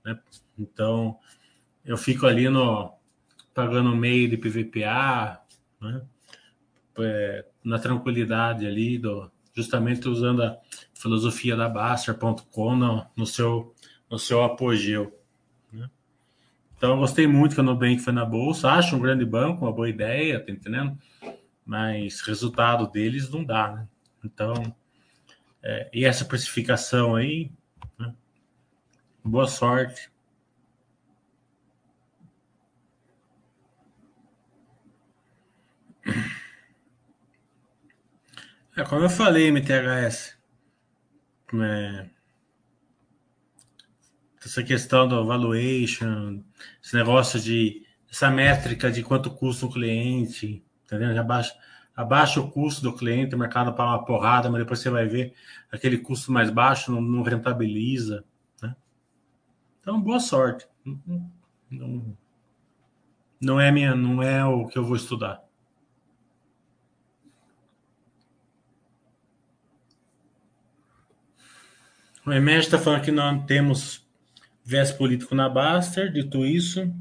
Né? 0.04 0.18
Então, 0.58 1.18
eu 1.84 1.98
fico 1.98 2.26
ali 2.26 2.48
no 2.50 2.94
pagando 3.54 3.96
meio 3.96 4.30
de 4.30 4.38
PVPA, 4.38 5.42
né? 5.82 6.02
É, 7.00 7.46
na 7.64 7.78
tranquilidade 7.78 8.66
ali, 8.66 8.98
do, 8.98 9.32
justamente 9.56 10.08
usando 10.08 10.44
a 10.44 10.58
filosofia 10.94 11.56
da 11.56 11.68
Baster.com 11.68 12.76
no, 12.76 13.06
no, 13.16 13.26
seu, 13.26 13.74
no 14.10 14.20
seu 14.20 14.44
apogeu. 14.44 15.17
Né? 16.78 16.88
Então, 16.88 16.92
eu 16.92 16.98
gostei 16.98 17.26
muito 17.28 17.56
que 17.56 17.62
o 17.62 17.64
Nubank 17.64 18.00
foi 18.00 18.14
na 18.14 18.24
bolsa. 18.24 18.70
Acho 18.72 18.96
um 18.96 19.00
grande 19.00 19.26
banco, 19.26 19.66
uma 19.66 19.74
boa 19.74 19.90
ideia, 19.90 20.40
tá 20.40 20.52
entendendo? 20.52 20.98
Mas 21.66 22.22
resultado 22.22 22.88
deles 22.90 23.30
não 23.30 23.44
dá, 23.44 23.72
né? 23.72 23.88
Então, 24.24 24.54
é, 25.64 25.90
e 25.94 26.06
essa 26.06 26.24
precificação 26.24 27.16
aí, 27.16 27.52
né? 28.00 28.14
boa 29.24 29.48
sorte. 29.48 30.10
É 38.76 38.84
como 38.84 39.04
eu 39.04 39.10
falei, 39.10 39.48
MTHS. 39.48 40.38
É, 41.54 42.17
essa 44.48 44.64
questão 44.64 45.08
do 45.08 45.26
valuation, 45.26 46.42
esse 46.82 46.96
negócio 46.96 47.40
de 47.40 47.86
essa 48.10 48.30
métrica 48.30 48.90
de 48.90 49.04
quanto 49.04 49.30
custa 49.30 49.66
o 49.66 49.72
cliente, 49.72 50.64
entendeu? 50.86 51.20
Abaixa, 51.20 51.54
abaixa 51.96 52.40
o 52.40 52.50
custo 52.50 52.82
do 52.82 52.94
cliente, 52.94 53.36
o 53.36 53.38
mercado 53.38 53.74
para 53.74 53.86
uma 53.86 54.06
porrada, 54.06 54.50
mas 54.50 54.62
depois 54.62 54.80
você 54.80 54.90
vai 54.90 55.06
ver 55.06 55.34
aquele 55.72 55.98
custo 55.98 56.32
mais 56.32 56.50
baixo 56.50 56.92
não, 56.92 57.02
não 57.02 57.24
rentabiliza. 57.24 58.24
Né? 58.62 58.76
Então, 59.82 60.02
boa 60.02 60.20
sorte. 60.20 60.66
Não, 60.86 61.30
não, 61.70 62.18
não 63.40 63.60
é 63.60 63.70
minha, 63.70 63.94
não 63.94 64.24
é 64.24 64.46
o 64.46 64.66
que 64.66 64.78
eu 64.78 64.86
vou 64.86 64.96
estudar. 64.96 65.44
O 72.26 72.32
Emerge 72.32 72.68
está 72.68 72.78
falando 72.78 73.04
que 73.04 73.12
não 73.12 73.46
temos 73.46 74.07
viés 74.68 74.92
político 74.92 75.34
na 75.34 75.48
Baster. 75.48 76.12
Dito 76.12 76.46
isso, 76.46 76.94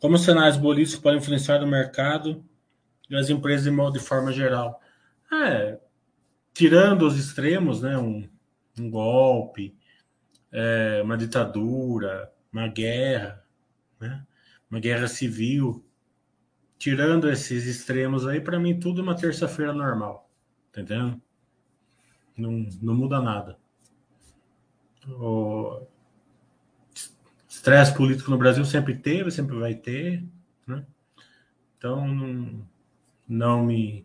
como 0.00 0.16
os 0.16 0.22
cenários 0.22 0.56
políticos 0.56 1.00
podem 1.00 1.20
influenciar 1.20 1.62
o 1.62 1.66
mercado 1.66 2.44
e 3.08 3.14
as 3.14 3.30
empresas 3.30 3.72
de, 3.72 3.92
de 3.92 4.00
forma 4.00 4.32
geral? 4.32 4.80
É, 5.32 5.78
tirando 6.52 7.06
os 7.06 7.16
extremos, 7.16 7.82
né, 7.82 7.96
um, 7.96 8.28
um 8.78 8.90
golpe, 8.90 9.76
é, 10.50 11.00
uma 11.04 11.16
ditadura, 11.16 12.32
uma 12.52 12.66
guerra, 12.66 13.44
né, 14.00 14.26
uma 14.68 14.80
guerra 14.80 15.06
civil, 15.06 15.84
tirando 16.76 17.30
esses 17.30 17.64
extremos 17.66 18.26
aí, 18.26 18.40
para 18.40 18.58
mim 18.58 18.78
tudo 18.78 19.00
é 19.00 19.04
uma 19.04 19.16
terça-feira 19.16 19.72
normal, 19.72 20.28
tá 20.72 20.80
entendendo? 20.80 21.22
Não, 22.36 22.66
não 22.82 22.94
muda 22.94 23.20
nada 23.20 23.56
estresse 27.54 27.94
político 27.94 28.30
no 28.30 28.38
Brasil 28.38 28.64
sempre 28.64 28.94
teve, 28.96 29.30
sempre 29.30 29.56
vai 29.56 29.74
ter, 29.74 30.24
né? 30.66 30.84
Então 31.78 32.06
não, 32.06 32.66
não 33.28 33.64
me 33.64 34.04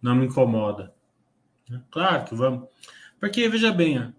não 0.00 0.16
me 0.16 0.26
incomoda. 0.26 0.92
Né? 1.68 1.80
Claro 1.90 2.24
que 2.24 2.34
vamos, 2.34 2.68
porque 3.20 3.48
veja 3.48 3.72
bem, 3.72 4.12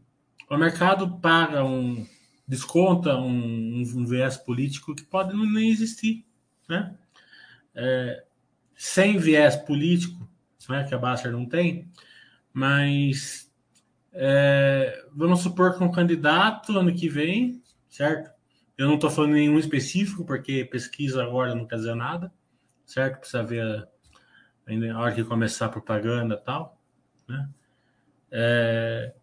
o 0.50 0.58
mercado 0.58 1.20
paga 1.20 1.64
um 1.64 2.08
desconta 2.48 3.18
um, 3.18 3.82
um 3.82 4.06
viés 4.06 4.38
político 4.38 4.96
que 4.96 5.04
pode 5.04 5.36
não 5.36 5.46
nem 5.46 5.70
existir, 5.70 6.26
né? 6.68 6.96
É, 7.76 8.24
sem 8.76 9.18
viés 9.18 9.56
político, 9.56 10.30
né, 10.70 10.84
que 10.84 10.94
a 10.94 10.98
Basser 10.98 11.32
não 11.32 11.46
tem, 11.46 11.90
mas 12.54 13.52
é, 14.12 15.06
vamos 15.14 15.42
supor 15.42 15.78
que 15.78 15.84
um 15.84 15.92
candidato 15.92 16.78
ano 16.78 16.94
que 16.94 17.10
vem, 17.10 17.62
certo? 17.90 18.33
Eu 18.78 18.88
não 18.88 18.96
estou 18.96 19.10
falando 19.10 19.34
nenhum 19.34 19.60
específico, 19.60 20.26
porque 20.26 20.66
pesquisa 20.66 21.24
agora 21.24 21.54
não 21.54 21.68
quer 21.68 21.76
dizer 21.76 21.96
nada, 21.96 22.34
certo? 22.86 23.20
Precisa 23.20 23.44
ver 23.44 23.62
a, 23.62 24.96
a 24.96 25.00
hora 25.00 25.14
que 25.14 25.24
começar 25.24 25.68
a 25.68 25.70
propaganda 25.70 26.36
e 26.36 26.46
tal, 26.46 26.82
né? 27.28 27.50
É, 28.32 29.14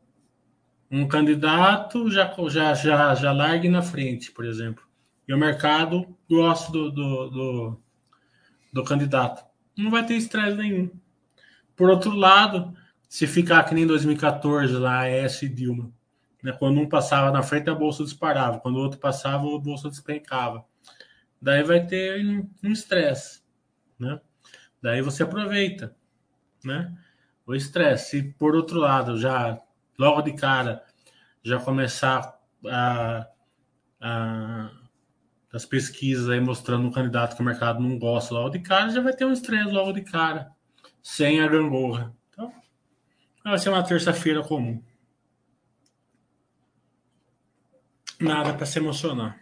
um 0.90 1.06
candidato 1.06 2.10
já, 2.10 2.32
já, 2.48 2.74
já, 2.74 3.14
já 3.14 3.32
largue 3.32 3.68
na 3.68 3.82
frente, 3.82 4.30
por 4.32 4.44
exemplo. 4.44 4.84
E 5.26 5.34
o 5.34 5.38
mercado 5.38 6.16
gosta 6.28 6.72
do, 6.72 6.90
do, 6.90 7.30
do, 7.30 7.80
do 8.72 8.84
candidato. 8.84 9.44
Não 9.76 9.90
vai 9.90 10.04
ter 10.04 10.14
estresse 10.14 10.56
nenhum. 10.56 10.90
Por 11.76 11.88
outro 11.88 12.12
lado, 12.12 12.74
se 13.08 13.26
ficar 13.26 13.64
que 13.64 13.74
nem 13.74 13.86
2014 13.86 14.74
lá, 14.74 15.06
S 15.06 15.44
e 15.44 15.48
Dilma, 15.48 15.92
né? 16.42 16.52
quando 16.52 16.80
um 16.80 16.88
passava 16.88 17.30
na 17.30 17.42
frente, 17.42 17.70
a 17.70 17.74
bolsa 17.74 18.04
disparava, 18.04 18.60
quando 18.60 18.76
o 18.76 18.80
outro 18.80 18.98
passava, 18.98 19.44
a 19.44 19.58
bolsa 19.58 19.88
despencava. 19.88 20.64
Daí 21.40 21.62
vai 21.62 21.84
ter 21.86 22.24
um 22.62 22.72
estresse, 22.72 23.42
né? 23.98 24.20
Daí 24.82 25.02
você 25.02 25.22
aproveita, 25.22 25.94
né? 26.64 26.94
O 27.46 27.54
estresse. 27.54 28.10
Se 28.10 28.22
por 28.22 28.54
outro 28.54 28.78
lado, 28.78 29.18
já 29.18 29.60
logo 29.98 30.22
de 30.22 30.34
cara, 30.34 30.84
já 31.42 31.58
começar 31.58 32.38
a, 32.66 33.26
a 34.00 34.70
as 35.52 35.64
pesquisas 35.64 36.28
aí 36.28 36.40
mostrando 36.40 36.86
um 36.86 36.92
candidato 36.92 37.34
que 37.34 37.42
o 37.42 37.44
mercado 37.44 37.80
não 37.80 37.98
gosta 37.98 38.32
logo 38.32 38.50
de 38.50 38.60
cara, 38.60 38.90
já 38.90 39.00
vai 39.00 39.12
ter 39.12 39.24
um 39.24 39.32
estresse 39.32 39.70
logo 39.70 39.92
de 39.92 40.02
cara, 40.02 40.52
sem 41.02 41.40
a 41.40 41.48
gangorra. 41.48 42.14
Vai 43.42 43.58
ser 43.58 43.70
uma 43.70 43.82
terça-feira 43.82 44.42
comum. 44.42 44.82
Nada 48.20 48.52
para 48.52 48.66
se 48.66 48.78
emocionar. 48.78 49.40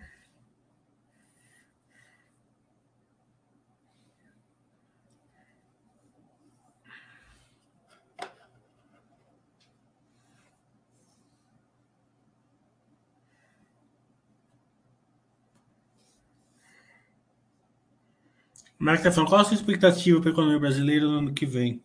O 18.81 18.85
Marco 18.85 19.01
está 19.01 19.11
falando, 19.11 19.29
qual 19.29 19.41
a 19.41 19.45
sua 19.45 19.55
expectativa 19.55 20.21
para 20.21 20.31
a 20.31 20.33
economia 20.33 20.61
brasileira 20.61 21.05
no 21.05 21.19
ano 21.19 21.35
que 21.35 21.45
vem? 21.45 21.83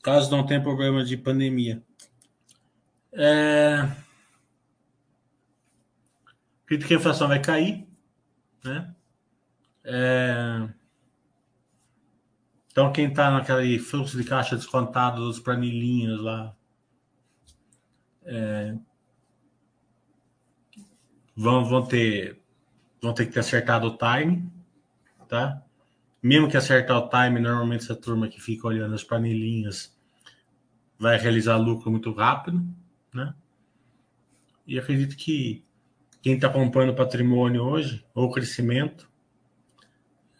Caso 0.00 0.30
não 0.30 0.46
tenha 0.46 0.62
problema 0.62 1.04
de 1.04 1.16
pandemia. 1.16 1.82
É... 3.12 4.09
Acredito 6.70 6.86
que 6.86 6.94
a 6.94 6.98
inflação 6.98 7.26
vai 7.26 7.42
cair, 7.42 7.84
né? 8.64 8.94
É... 9.82 10.68
Então, 12.70 12.92
quem 12.92 13.08
está 13.08 13.28
naquele 13.28 13.76
fluxo 13.80 14.16
de 14.16 14.22
caixa 14.22 14.54
descontado 14.54 15.16
dos 15.16 15.40
planilhinhos 15.40 16.22
lá, 16.22 16.56
é... 18.22 18.76
vão, 21.34 21.64
vão, 21.64 21.84
ter, 21.84 22.40
vão 23.02 23.12
ter 23.12 23.26
que 23.26 23.32
ter 23.32 23.40
acertado 23.40 23.88
o 23.88 23.98
time, 23.98 24.48
tá? 25.26 25.60
Mesmo 26.22 26.48
que 26.48 26.56
acertar 26.56 26.98
o 26.98 27.08
time, 27.08 27.40
normalmente 27.40 27.82
essa 27.82 27.96
turma 27.96 28.28
que 28.28 28.40
fica 28.40 28.68
olhando 28.68 28.94
as 28.94 29.02
planilhinhas 29.02 29.92
vai 30.96 31.18
realizar 31.18 31.56
lucro 31.56 31.90
muito 31.90 32.12
rápido, 32.12 32.64
né? 33.12 33.34
E 34.64 34.78
acredito 34.78 35.16
que 35.16 35.68
quem 36.22 36.34
está 36.34 36.48
acompanhando 36.48 36.92
o 36.92 36.96
patrimônio 36.96 37.62
hoje, 37.62 38.04
ou 38.14 38.30
crescimento, 38.30 39.10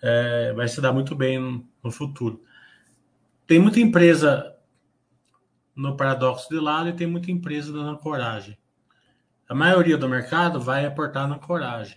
é, 0.02 0.52
vai 0.52 0.68
se 0.68 0.80
dar 0.80 0.92
muito 0.92 1.14
bem 1.14 1.38
no, 1.38 1.66
no 1.82 1.90
futuro. 1.90 2.42
Tem 3.46 3.58
muita 3.58 3.80
empresa 3.80 4.56
no 5.74 5.96
paradoxo 5.96 6.48
de 6.48 6.60
lado 6.60 6.88
e 6.88 6.92
tem 6.92 7.06
muita 7.06 7.30
empresa 7.30 7.72
dando 7.72 7.98
coragem. 7.98 8.58
A 9.48 9.54
maioria 9.54 9.96
do 9.96 10.08
mercado 10.08 10.60
vai 10.60 10.86
aportar 10.86 11.26
na 11.26 11.38
coragem. 11.38 11.96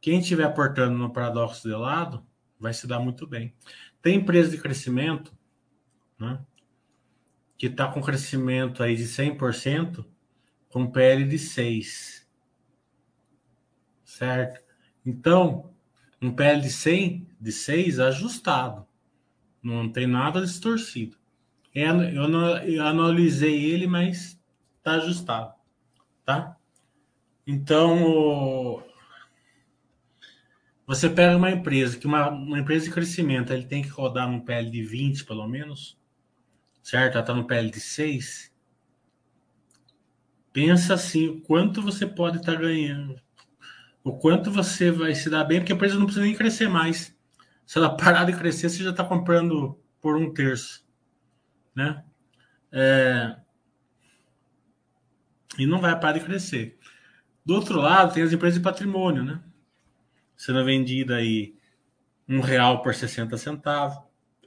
Quem 0.00 0.18
estiver 0.18 0.44
aportando 0.44 0.98
no 0.98 1.12
paradoxo 1.12 1.68
de 1.68 1.74
lado 1.74 2.26
vai 2.58 2.74
se 2.74 2.86
dar 2.86 2.98
muito 2.98 3.26
bem. 3.26 3.54
Tem 4.00 4.16
empresa 4.16 4.50
de 4.50 4.58
crescimento, 4.58 5.32
né, 6.18 6.40
que 7.56 7.66
está 7.66 7.86
com 7.86 8.02
crescimento 8.02 8.82
aí 8.82 8.96
de 8.96 9.04
100%, 9.04 10.04
com 10.68 10.90
PL 10.90 11.24
de 11.24 11.38
6. 11.38 12.21
Certo? 14.12 14.60
Então, 15.06 15.72
um 16.20 16.30
PL 16.30 16.60
de 16.60 16.70
100, 16.70 17.26
de 17.40 17.50
6 17.50 17.98
ajustado. 17.98 18.86
Não 19.62 19.90
tem 19.90 20.06
nada 20.06 20.42
distorcido. 20.42 21.16
É, 21.74 21.86
eu, 21.86 22.82
analisei 22.86 23.64
ele, 23.72 23.86
mas 23.86 24.38
está 24.76 24.96
ajustado. 24.96 25.54
Tá? 26.26 26.54
Então, 27.46 28.84
você 30.86 31.08
pega 31.08 31.38
uma 31.38 31.50
empresa, 31.50 31.96
que 31.98 32.06
uma, 32.06 32.28
uma 32.28 32.58
empresa 32.58 32.84
de 32.84 32.92
crescimento, 32.92 33.50
ele 33.50 33.64
tem 33.64 33.82
que 33.82 33.88
rodar 33.88 34.30
num 34.30 34.40
PL 34.40 34.70
de 34.70 34.82
20, 34.82 35.24
pelo 35.24 35.48
menos, 35.48 35.98
certo? 36.82 37.14
Ela 37.14 37.22
está 37.22 37.34
no 37.34 37.46
PL 37.46 37.70
de 37.70 37.80
6 37.80 38.52
pensa 40.52 40.94
assim, 40.94 41.40
quanto 41.40 41.80
você 41.80 42.06
pode 42.06 42.36
estar 42.36 42.52
tá 42.52 42.60
ganhando, 42.60 43.18
o 44.04 44.16
quanto 44.16 44.50
você 44.50 44.90
vai 44.90 45.14
se 45.14 45.30
dar 45.30 45.44
bem, 45.44 45.60
porque 45.60 45.72
a 45.72 45.76
empresa 45.76 45.94
não 45.94 46.06
precisa 46.06 46.24
nem 46.24 46.34
crescer 46.34 46.68
mais. 46.68 47.16
Se 47.64 47.78
ela 47.78 47.96
parar 47.96 48.24
de 48.24 48.32
crescer, 48.32 48.68
você 48.68 48.82
já 48.82 48.90
está 48.90 49.04
comprando 49.04 49.78
por 50.00 50.16
um 50.16 50.32
terço, 50.32 50.84
né? 51.74 52.04
É... 52.70 53.36
E 55.58 55.66
não 55.66 55.80
vai 55.80 55.98
parar 55.98 56.18
de 56.18 56.24
crescer. 56.24 56.78
Do 57.44 57.54
outro 57.54 57.80
lado, 57.80 58.14
tem 58.14 58.22
as 58.22 58.32
empresas 58.32 58.58
de 58.58 58.64
patrimônio, 58.64 59.22
né? 59.22 59.40
Sendo 60.36 60.64
vendida 60.64 61.16
aí 61.16 61.54
um 62.28 62.40
real 62.40 62.82
por 62.82 62.94
60 62.94 63.36
centavos, 63.36 63.98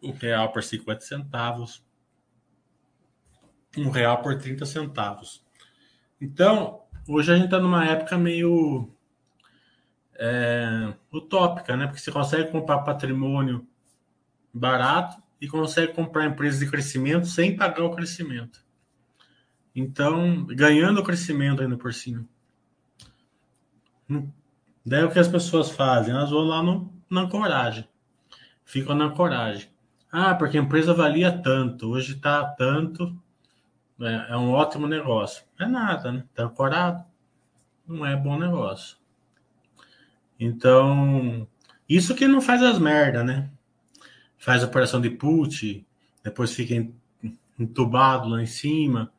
um 0.01 0.11
real 0.11 0.51
por 0.51 0.63
50 0.63 1.01
centavos, 1.01 1.85
um 3.77 3.89
real 3.89 4.21
por 4.21 4.37
30 4.37 4.65
centavos. 4.65 5.45
Então, 6.19 6.81
hoje 7.07 7.31
a 7.31 7.35
gente 7.35 7.45
está 7.45 7.59
numa 7.59 7.85
época 7.85 8.17
meio 8.17 8.94
é, 10.17 10.93
utópica, 11.11 11.75
né? 11.75 11.87
Porque 11.87 12.01
você 12.01 12.11
consegue 12.11 12.51
comprar 12.51 12.79
patrimônio 12.79 13.67
barato 14.53 15.21
e 15.39 15.47
consegue 15.47 15.93
comprar 15.93 16.25
empresas 16.25 16.59
de 16.59 16.69
crescimento 16.69 17.27
sem 17.27 17.55
pagar 17.55 17.83
o 17.83 17.95
crescimento. 17.95 18.63
Então, 19.75 20.45
ganhando 20.45 21.01
o 21.01 21.03
crescimento 21.03 21.61
ainda 21.61 21.77
por 21.77 21.93
cima. 21.93 22.25
Daí 24.85 25.03
o 25.03 25.11
que 25.11 25.19
as 25.19 25.27
pessoas 25.27 25.71
fazem? 25.71 26.13
Elas 26.13 26.29
vão 26.29 26.43
lá 26.43 26.63
no, 26.63 26.93
na 27.09 27.27
coragem. 27.27 27.87
Ficam 28.63 28.95
na 28.95 29.09
coragem. 29.09 29.69
Ah, 30.11 30.33
porque 30.33 30.57
a 30.57 30.61
empresa 30.61 30.93
valia 30.93 31.31
tanto, 31.31 31.89
hoje 31.89 32.13
está 32.13 32.45
tanto, 32.45 33.13
é, 33.99 34.33
é 34.33 34.37
um 34.37 34.51
ótimo 34.51 34.87
negócio. 34.87 35.43
É 35.59 35.65
nada, 35.65 36.11
né? 36.11 36.23
Tá 36.33 36.43
ancorado. 36.43 37.03
Não 37.85 38.05
é 38.05 38.15
bom 38.15 38.39
negócio. 38.39 38.97
Então, 40.39 41.47
isso 41.87 42.15
que 42.15 42.27
não 42.27 42.41
faz 42.41 42.61
as 42.61 42.79
merda, 42.79 43.23
né? 43.23 43.49
Faz 44.37 44.63
operação 44.63 44.99
de 44.99 45.09
put, 45.09 45.85
depois 46.23 46.53
fica 46.53 46.87
entubado 47.57 48.27
lá 48.27 48.41
em 48.41 48.47
cima, 48.47 49.11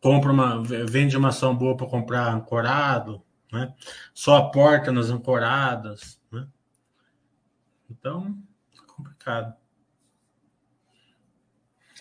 compra 0.00 0.32
uma, 0.32 0.62
vende 0.62 1.16
uma 1.16 1.28
ação 1.28 1.56
boa 1.56 1.76
para 1.76 1.86
comprar 1.86 2.34
ancorado, 2.34 3.22
né? 3.50 3.74
Só 4.12 4.36
aporta 4.36 4.92
nas 4.92 5.10
ancoradas, 5.10 6.20
né? 6.30 6.46
Então, 7.90 8.36
complicado. 8.86 9.54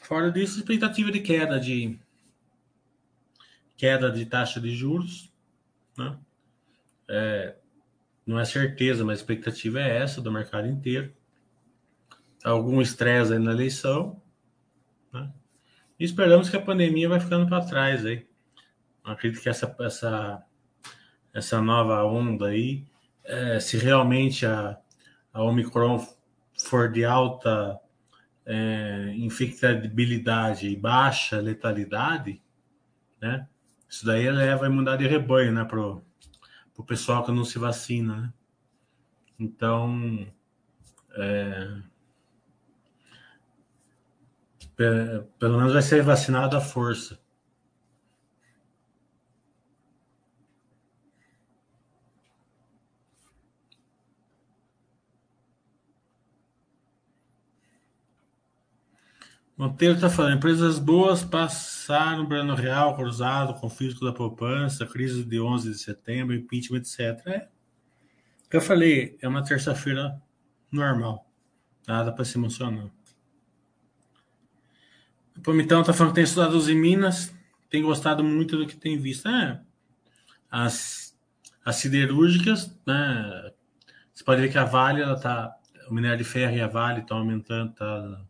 Fora 0.04 0.32
disso, 0.32 0.60
expectativa 0.60 1.12
de 1.12 1.22
queda 1.22 1.60
de 1.60 2.00
queda 3.78 4.12
de 4.12 4.26
taxa 4.26 4.60
de 4.60 4.76
juros, 4.76 5.32
né? 5.98 6.18
É, 7.08 7.56
não 8.26 8.40
é 8.40 8.46
certeza, 8.46 9.04
mas 9.04 9.20
a 9.20 9.22
expectativa 9.22 9.80
é 9.80 9.98
essa 9.98 10.22
do 10.22 10.32
mercado 10.32 10.68
inteiro. 10.68 11.14
Algum 12.44 12.82
estresse 12.82 13.34
aí 13.34 13.40
na 13.40 13.52
eleição, 13.52 14.22
né? 15.14 15.32
E 16.00 16.04
esperamos 16.04 16.50
que 16.50 16.58
a 16.58 16.62
pandemia 16.62 17.08
vai 17.08 17.20
ficando 17.20 17.48
para 17.48 17.66
trás 17.66 18.06
aí. 18.06 18.26
Acredito 19.04 19.42
que 19.42 19.50
essa, 19.50 19.76
essa, 19.80 20.44
essa 21.34 21.62
nova 21.62 22.04
onda 22.04 22.48
aí, 22.48 22.86
é, 23.24 23.60
se 23.60 23.78
realmente 23.78 24.46
a, 24.46 24.78
a 25.34 25.44
Omicron 25.44 26.06
for 26.58 26.92
de 26.92 27.06
alta 27.06 27.80
é, 28.46 29.14
infectabilidade 29.16 30.68
e 30.68 30.76
baixa 30.76 31.40
letalidade, 31.40 32.42
né? 33.22 33.48
Isso 33.88 34.06
daí 34.06 34.30
leva 34.32 34.68
imunidade 34.68 35.04
de 35.04 35.10
rebanho, 35.10 35.52
né? 35.52 35.66
Pro, 35.66 36.04
pro 36.74 36.84
pessoal 36.84 37.24
que 37.24 37.32
não 37.32 37.46
se 37.46 37.60
vacina, 37.60 38.18
né? 38.18 38.34
Então, 39.40 40.28
é, 41.16 41.82
pelo 45.40 45.58
menos 45.58 45.74
vai 45.74 45.82
ser 45.82 46.02
vacinado 46.02 46.56
à 46.56 46.62
força. 46.62 47.21
Monteiro 59.62 59.94
está 59.94 60.10
falando, 60.10 60.38
empresas 60.38 60.80
boas 60.80 61.24
passaram 61.24 62.26
Brano 62.26 62.56
Real, 62.56 62.96
cruzado 62.96 63.54
com 63.60 63.70
físico 63.70 64.04
da 64.04 64.12
poupança, 64.12 64.88
crise 64.88 65.24
de 65.24 65.40
11 65.40 65.70
de 65.70 65.78
setembro, 65.78 66.34
impeachment, 66.34 66.80
etc. 66.80 67.00
É. 67.28 67.48
Eu 68.50 68.60
falei, 68.60 69.20
é 69.22 69.28
uma 69.28 69.44
terça-feira 69.44 70.20
normal. 70.72 71.30
Nada 71.88 72.12
para 72.12 72.26
se 72.26 72.40
emocionar. 72.40 72.90
O 75.38 75.42
Pomitão 75.42 75.82
está 75.82 75.94
falando 75.94 76.14
que 76.14 76.16
tem 76.16 76.24
estudado 76.24 76.58
em 76.68 76.76
Minas, 76.76 77.32
tem 77.70 77.84
gostado 77.84 78.24
muito 78.24 78.58
do 78.58 78.66
que 78.66 78.76
tem 78.76 78.98
visto. 78.98 79.28
É, 79.28 79.62
as, 80.50 81.16
as 81.64 81.76
siderúrgicas, 81.76 82.76
né? 82.84 83.52
Você 84.12 84.24
pode 84.24 84.42
ver 84.42 84.52
que 84.52 84.58
a 84.58 84.66
Vale, 84.66 85.04
ela 85.04 85.20
tá, 85.20 85.56
o 85.88 85.94
minério 85.94 86.18
de 86.18 86.24
ferro 86.24 86.56
e 86.56 86.62
a 86.62 86.68
Vale 86.68 87.02
estão 87.02 87.20
aumentando, 87.20 87.76
tá 87.76 88.26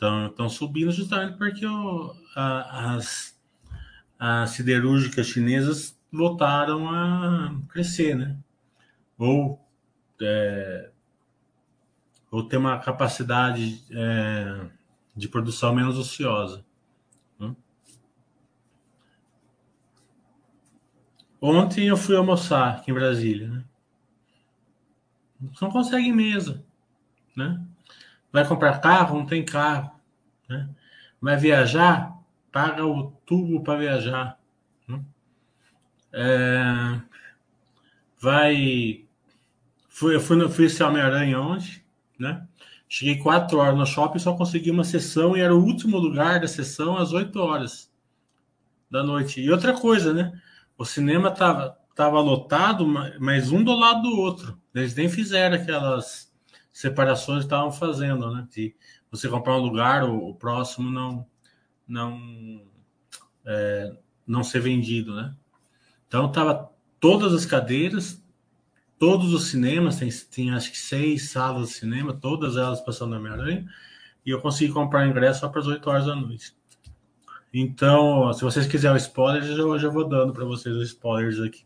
estão 0.00 0.48
subindo 0.48 0.92
justamente 0.92 1.36
porque 1.36 1.66
o, 1.66 2.14
a, 2.36 2.94
as, 2.94 3.36
as 4.18 4.50
siderúrgicas 4.50 5.26
chinesas 5.26 5.98
voltaram 6.12 6.88
a 6.88 7.54
crescer, 7.68 8.14
né? 8.16 8.36
Ou, 9.18 9.60
é, 10.22 10.90
ou 12.30 12.44
ter 12.44 12.56
uma 12.56 12.78
capacidade 12.78 13.84
é, 13.90 14.70
de 15.16 15.28
produção 15.28 15.74
menos 15.74 15.98
ociosa. 15.98 16.64
Né? 17.38 17.54
Ontem 21.40 21.88
eu 21.88 21.96
fui 21.96 22.16
almoçar 22.16 22.76
aqui 22.76 22.92
em 22.92 22.94
Brasília, 22.94 23.48
né? 23.48 23.64
Não 25.60 25.70
consegue 25.70 26.12
mesa, 26.12 26.64
né? 27.36 27.64
Vai 28.32 28.46
comprar 28.46 28.80
carro? 28.80 29.18
Não 29.18 29.26
tem 29.26 29.44
carro. 29.44 29.90
Né? 30.48 30.68
Vai 31.20 31.36
viajar? 31.36 32.12
Paga 32.52 32.84
o 32.84 33.12
tubo 33.24 33.62
para 33.62 33.78
viajar. 33.78 34.38
Né? 34.86 35.00
É, 36.12 37.00
vai. 38.20 39.04
Fui, 39.88 40.14
eu 40.14 40.20
fui, 40.20 40.48
fui 40.48 40.68
Homem-Aranha 40.84 41.40
ontem, 41.40 41.82
né? 42.18 42.46
Cheguei 42.88 43.18
quatro 43.18 43.58
horas 43.58 43.76
no 43.76 43.84
shopping, 43.84 44.18
só 44.18 44.34
consegui 44.34 44.70
uma 44.70 44.84
sessão 44.84 45.36
e 45.36 45.40
era 45.40 45.54
o 45.54 45.62
último 45.62 45.98
lugar 45.98 46.40
da 46.40 46.48
sessão 46.48 46.96
às 46.96 47.12
8 47.12 47.38
horas 47.38 47.92
da 48.90 49.02
noite. 49.02 49.42
E 49.42 49.50
outra 49.50 49.74
coisa, 49.74 50.14
né? 50.14 50.32
O 50.76 50.84
cinema 50.86 51.30
tava, 51.30 51.76
tava 51.94 52.18
lotado, 52.20 52.86
mas 53.20 53.52
um 53.52 53.62
do 53.62 53.74
lado 53.74 54.02
do 54.02 54.16
outro. 54.18 54.58
Eles 54.74 54.94
nem 54.94 55.08
fizeram 55.08 55.56
aquelas 55.56 56.32
separações 56.78 57.42
estavam 57.42 57.72
fazendo, 57.72 58.32
né? 58.32 58.46
De 58.54 58.72
você 59.10 59.28
comprar 59.28 59.56
um 59.56 59.60
lugar, 59.60 60.04
o, 60.04 60.28
o 60.28 60.34
próximo 60.36 60.88
não 60.88 61.26
não 61.88 62.62
é, 63.44 63.96
não 64.24 64.44
ser 64.44 64.60
vendido, 64.60 65.12
né? 65.12 65.34
Então 66.06 66.30
tava 66.30 66.70
todas 67.00 67.34
as 67.34 67.44
cadeiras, 67.44 68.22
todos 68.96 69.32
os 69.32 69.48
cinemas, 69.48 69.96
tem, 69.96 70.08
tem 70.30 70.50
acho 70.52 70.70
que 70.70 70.78
seis 70.78 71.30
salas 71.30 71.70
de 71.70 71.74
cinema, 71.74 72.14
todas 72.14 72.56
elas 72.56 72.80
passando 72.80 73.10
na 73.10 73.16
Homem-Aranha, 73.16 73.68
e 74.24 74.30
eu 74.30 74.40
consegui 74.40 74.72
comprar 74.72 75.08
ingresso 75.08 75.40
só 75.40 75.48
para 75.48 75.60
as 75.60 75.66
8 75.66 75.90
horas 75.90 76.06
da 76.06 76.14
noite. 76.14 76.54
Então, 77.52 78.32
se 78.32 78.44
vocês 78.44 78.66
quiserem 78.66 78.94
o 78.94 78.98
spoiler, 78.98 79.42
eu 79.42 79.78
já 79.78 79.88
vou 79.88 80.08
dando 80.08 80.32
para 80.32 80.44
vocês 80.44 80.76
os 80.76 80.88
spoilers 80.88 81.40
aqui. 81.40 81.64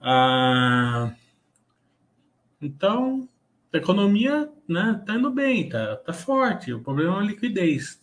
Ah, 0.00 1.12
então, 2.60 3.28
a 3.72 3.76
economia 3.76 4.50
né, 4.68 5.02
tá 5.06 5.14
indo 5.14 5.30
bem, 5.30 5.68
tá, 5.68 5.96
tá 5.96 6.12
forte. 6.12 6.72
O 6.72 6.82
problema 6.82 7.16
é 7.16 7.20
a 7.20 7.26
liquidez. 7.26 8.00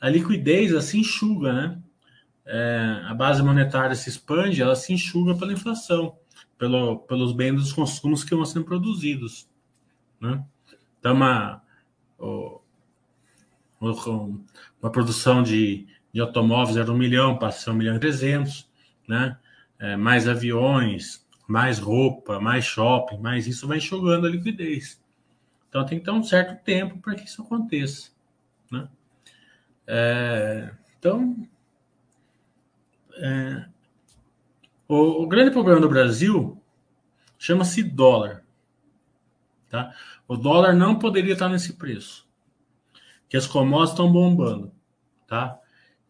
A 0.00 0.08
liquidez 0.08 0.74
assim 0.74 1.00
enxuga, 1.00 1.52
né? 1.52 1.82
É, 2.44 3.02
a 3.04 3.14
base 3.14 3.42
monetária 3.42 3.94
se 3.94 4.08
expande, 4.08 4.60
ela 4.60 4.74
se 4.74 4.92
enxuga 4.92 5.34
pela 5.36 5.52
inflação, 5.52 6.16
pelo, 6.58 6.98
pelos 7.00 7.32
bens 7.32 7.54
dos 7.54 7.72
consumos 7.72 8.24
que 8.24 8.34
vão 8.34 8.44
sendo 8.44 8.64
produzidos. 8.64 9.48
Né? 10.20 10.44
Então, 10.98 11.14
uma, 11.14 11.62
uma 13.80 14.90
produção 14.90 15.42
de, 15.42 15.86
de 16.12 16.20
automóveis 16.20 16.76
era 16.76 16.90
um 16.90 16.96
milhão, 16.96 17.38
passa 17.38 17.58
a 17.58 17.60
ser 17.60 17.70
um 17.70 17.74
milhão 17.74 17.96
e 17.96 18.00
trezentos, 18.00 18.68
né? 19.08 19.38
É, 19.78 19.96
mais 19.96 20.28
aviões, 20.28 21.21
mais 21.46 21.78
roupa, 21.78 22.40
mais 22.40 22.64
shopping, 22.64 23.18
mais 23.18 23.46
isso 23.46 23.66
vai 23.66 23.78
enxugando 23.78 24.26
a 24.26 24.30
liquidez. 24.30 25.02
Então 25.68 25.84
tem 25.86 25.98
que 25.98 26.04
ter 26.04 26.10
um 26.10 26.22
certo 26.22 26.62
tempo 26.62 26.98
para 26.98 27.14
que 27.14 27.24
isso 27.24 27.42
aconteça. 27.42 28.10
Né? 28.70 28.88
É, 29.86 30.70
então, 30.98 31.36
é, 33.16 33.64
o, 34.86 35.22
o, 35.22 35.26
grande 35.26 35.50
problema 35.50 35.80
do 35.80 35.88
Brasil 35.88 36.60
chama-se 37.38 37.82
dólar. 37.82 38.44
Tá? 39.68 39.94
O 40.28 40.36
dólar 40.36 40.74
não 40.74 40.98
poderia 40.98 41.32
estar 41.32 41.48
nesse 41.48 41.72
preço, 41.74 42.28
que 43.28 43.36
as 43.36 43.46
commodities 43.46 43.92
estão 43.92 44.12
bombando. 44.12 44.70
Tá? 45.26 45.58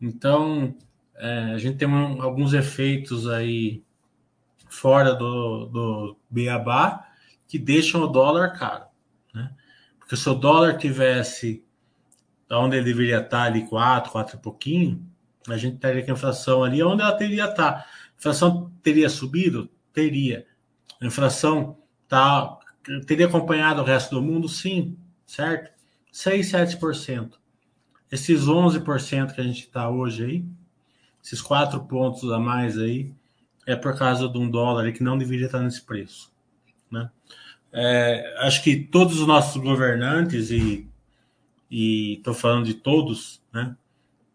Então, 0.01 0.75
é, 1.14 1.53
a 1.55 1.59
gente 1.59 1.79
tem 1.79 1.87
um, 1.87 2.21
alguns 2.21 2.53
efeitos 2.53 3.29
aí 3.29 3.83
fora 4.72 5.14
do, 5.14 5.66
do 5.66 6.16
Beabá 6.30 7.06
que 7.46 7.58
deixam 7.58 8.02
o 8.02 8.06
dólar 8.06 8.58
caro. 8.58 8.87
Né? 9.35 9.52
Porque 9.98 10.16
se 10.16 10.26
o 10.28 10.35
dólar 10.35 10.78
tivesse 10.78 11.62
onde 12.50 12.76
ele 12.76 12.87
deveria 12.87 13.20
estar 13.20 13.42
ali 13.42 13.66
4, 13.66 14.11
4 14.11 14.37
e 14.37 14.40
pouquinho, 14.40 15.06
a 15.46 15.56
gente 15.58 15.76
teria 15.76 16.02
que 16.02 16.11
a 16.11 16.14
inflação 16.14 16.64
ali 16.64 16.82
onde 16.82 17.02
ela 17.02 17.12
teria 17.12 17.44
estar. 17.44 17.70
A 17.72 17.87
inflação 18.18 18.72
teria 18.82 19.11
subido? 19.11 19.68
Teria. 19.92 20.46
A 21.00 21.06
inflação 21.06 21.78
tá, 22.08 22.58
teria 23.06 23.26
acompanhado 23.26 23.82
o 23.82 23.85
resto 23.85 24.14
do 24.14 24.22
mundo? 24.22 24.48
Sim, 24.48 24.96
certo? 25.26 25.70
6, 26.11 26.50
7%. 26.50 27.32
Esses 28.11 28.46
11% 28.46 29.35
que 29.35 29.40
a 29.40 29.44
gente 29.44 29.61
está 29.61 29.90
hoje 29.90 30.24
aí, 30.24 30.44
esses 31.22 31.42
quatro 31.42 31.85
pontos 31.85 32.30
a 32.30 32.38
mais 32.38 32.78
aí, 32.78 33.14
é 33.66 33.77
por 33.77 33.96
causa 33.96 34.29
de 34.29 34.38
um 34.38 34.51
dólar 34.51 34.90
que 34.92 35.03
não 35.03 35.16
deveria 35.16 35.46
estar 35.46 35.61
nesse 35.61 35.83
preço. 35.83 36.33
Né? 36.90 37.11
É, 37.72 38.35
acho 38.40 38.62
que 38.62 38.77
todos 38.77 39.20
os 39.20 39.27
nossos 39.27 39.61
governantes, 39.62 40.51
e 40.51 40.88
estou 41.70 42.35
falando 42.35 42.66
de 42.66 42.75
todos, 42.75 43.42
né? 43.53 43.77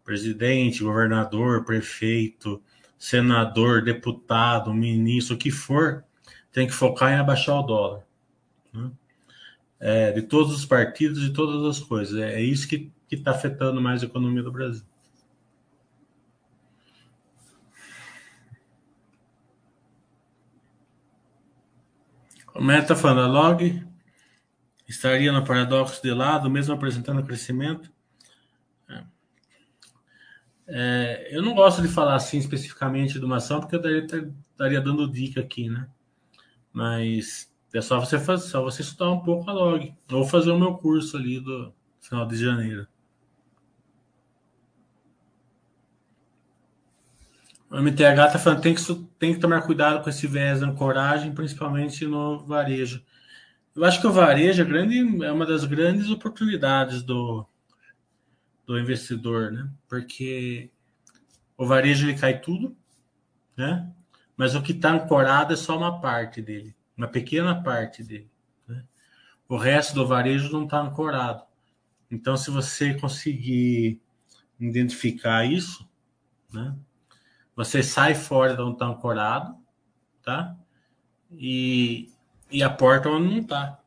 presidente, 0.04 0.82
governador, 0.82 1.64
prefeito, 1.64 2.62
senador, 2.98 3.82
deputado, 3.82 4.74
ministro, 4.74 5.36
o 5.36 5.38
que 5.38 5.50
for, 5.50 6.04
tem 6.50 6.66
que 6.66 6.72
focar 6.72 7.12
em 7.12 7.16
abaixar 7.16 7.56
o 7.56 7.62
dólar. 7.62 8.02
Né? 8.72 8.90
É, 9.78 10.12
de 10.12 10.22
todos 10.22 10.52
os 10.52 10.64
partidos, 10.64 11.20
de 11.20 11.30
todas 11.32 11.62
as 11.64 11.78
coisas. 11.84 12.18
É, 12.18 12.34
é 12.34 12.42
isso 12.42 12.66
que 12.66 12.90
está 13.10 13.30
afetando 13.30 13.80
mais 13.80 14.02
a 14.02 14.06
economia 14.06 14.42
do 14.42 14.50
Brasil. 14.50 14.87
O 22.58 22.60
Meta 22.60 22.92
está 22.92 22.96
falando, 22.96 23.20
a 23.20 23.26
log 23.28 23.86
estaria 24.88 25.30
no 25.30 25.44
paradoxo 25.44 26.02
de 26.02 26.12
lado, 26.12 26.50
mesmo 26.50 26.74
apresentando 26.74 27.22
crescimento. 27.22 27.88
É. 28.88 29.04
é, 30.66 31.28
eu 31.36 31.40
não 31.40 31.54
gosto 31.54 31.80
de 31.80 31.86
falar 31.86 32.16
assim 32.16 32.36
especificamente 32.36 33.20
de 33.20 33.24
uma 33.24 33.36
ação, 33.36 33.60
porque 33.60 33.76
eu 33.76 33.80
daria, 33.80 34.04
estaria 34.04 34.80
dando 34.80 35.08
dica 35.08 35.40
aqui, 35.40 35.70
né? 35.70 35.88
Mas 36.72 37.48
é 37.72 37.80
só 37.80 38.00
você 38.00 38.18
fazer, 38.18 38.48
só 38.48 38.60
você 38.60 38.82
estudar 38.82 39.12
um 39.12 39.20
pouco 39.20 39.48
a 39.48 39.52
log, 39.52 39.94
ou 40.10 40.24
fazer 40.24 40.50
o 40.50 40.58
meu 40.58 40.74
curso 40.78 41.16
ali 41.16 41.38
do 41.38 41.72
final 42.00 42.26
de 42.26 42.36
janeiro. 42.36 42.88
O 47.70 47.76
MTH 47.76 48.26
está 48.26 48.38
falando 48.38 48.62
tem 48.62 48.74
que 48.74 48.94
tem 49.18 49.34
que 49.34 49.40
tomar 49.40 49.62
cuidado 49.62 50.02
com 50.02 50.08
esse 50.08 50.26
viés 50.26 50.60
de 50.60 50.64
ancoragem, 50.64 51.34
principalmente 51.34 52.06
no 52.06 52.46
varejo. 52.46 53.04
Eu 53.76 53.84
acho 53.84 54.00
que 54.00 54.06
o 54.06 54.12
varejo 54.12 54.62
é, 54.62 54.64
grande, 54.64 55.24
é 55.24 55.30
uma 55.30 55.46
das 55.46 55.64
grandes 55.64 56.10
oportunidades 56.10 57.02
do, 57.02 57.46
do 58.66 58.78
investidor, 58.78 59.52
né? 59.52 59.70
Porque 59.88 60.70
o 61.56 61.66
varejo 61.66 62.08
ele 62.08 62.18
cai 62.18 62.40
tudo, 62.40 62.76
né? 63.56 63.88
Mas 64.36 64.54
o 64.54 64.62
que 64.62 64.72
está 64.72 64.92
ancorado 64.92 65.52
é 65.52 65.56
só 65.56 65.76
uma 65.76 66.00
parte 66.00 66.40
dele, 66.40 66.74
uma 66.96 67.06
pequena 67.06 67.62
parte 67.62 68.02
dele. 68.02 68.30
Né? 68.66 68.82
O 69.48 69.56
resto 69.56 69.94
do 69.94 70.06
varejo 70.06 70.50
não 70.50 70.64
está 70.64 70.80
ancorado. 70.80 71.42
Então, 72.10 72.36
se 72.36 72.50
você 72.50 72.94
conseguir 72.94 74.00
identificar 74.58 75.44
isso, 75.44 75.88
né? 76.52 76.74
Você 77.58 77.82
sai 77.82 78.14
fora 78.14 78.54
de 78.54 78.62
onde 78.62 78.74
está 78.74 78.86
ancorado, 78.86 79.56
tá? 80.22 80.54
E, 81.32 82.08
e 82.52 82.62
a 82.62 82.70
porta 82.70 83.08
onde 83.08 83.28
não 83.28 83.38
está. 83.38 83.80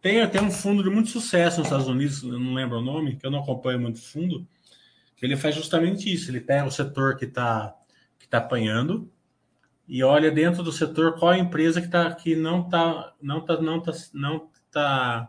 Tem 0.00 0.22
até 0.22 0.40
um 0.40 0.50
fundo 0.50 0.82
de 0.82 0.88
muito 0.88 1.10
sucesso 1.10 1.58
nos 1.58 1.66
Estados 1.66 1.88
Unidos, 1.88 2.22
eu 2.22 2.40
não 2.40 2.54
lembro 2.54 2.78
o 2.78 2.82
nome, 2.82 3.16
que 3.16 3.26
eu 3.26 3.30
não 3.30 3.40
acompanho 3.40 3.78
muito 3.78 4.00
fundo, 4.00 4.48
que 5.14 5.26
ele 5.26 5.36
faz 5.36 5.54
justamente 5.54 6.10
isso. 6.10 6.30
Ele 6.30 6.40
pega 6.40 6.64
o 6.64 6.70
setor 6.70 7.18
que 7.18 7.26
está 7.26 7.74
que 8.18 8.26
tá 8.26 8.38
apanhando 8.38 9.12
e 9.86 10.02
olha 10.02 10.30
dentro 10.30 10.62
do 10.62 10.72
setor 10.72 11.18
qual 11.18 11.32
a 11.32 11.38
empresa 11.38 11.82
que, 11.82 11.88
tá, 11.88 12.14
que 12.14 12.34
não 12.34 12.62
está 12.62 13.12
não 13.20 13.44
tá, 13.44 13.60
não 13.60 13.82
tá, 13.82 13.92
não 14.14 14.50
tá, 14.70 15.28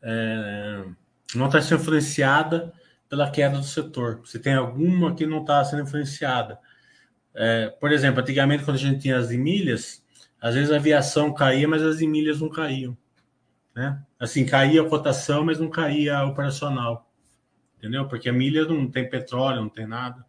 é, 0.00 0.84
não 1.34 1.50
tá 1.50 1.60
sendo 1.60 1.82
influenciada 1.82 2.72
pela 3.06 3.30
queda 3.30 3.58
do 3.58 3.64
setor. 3.64 4.22
Se 4.24 4.38
tem 4.38 4.54
alguma 4.54 5.14
que 5.14 5.26
não 5.26 5.42
está 5.42 5.62
sendo 5.62 5.82
influenciada. 5.82 6.58
É, 7.34 7.68
por 7.68 7.92
exemplo, 7.92 8.20
antigamente, 8.20 8.64
quando 8.64 8.76
a 8.76 8.80
gente 8.80 9.00
tinha 9.00 9.16
as 9.16 9.30
milhas, 9.30 10.04
às 10.40 10.54
vezes 10.54 10.70
a 10.70 10.76
aviação 10.76 11.32
caía, 11.32 11.66
mas 11.66 11.82
as 11.82 12.00
milhas 12.00 12.40
não 12.40 12.48
caíam. 12.48 12.96
Né? 13.74 14.02
Assim, 14.18 14.44
caía 14.44 14.82
a 14.82 14.88
cotação, 14.88 15.44
mas 15.44 15.58
não 15.58 15.70
caía 15.70 16.18
a 16.18 16.26
operacional. 16.26 17.10
Entendeu? 17.78 18.06
Porque 18.06 18.28
a 18.28 18.32
milha 18.32 18.64
não 18.64 18.90
tem 18.90 19.08
petróleo, 19.08 19.62
não 19.62 19.68
tem 19.68 19.86
nada. 19.86 20.24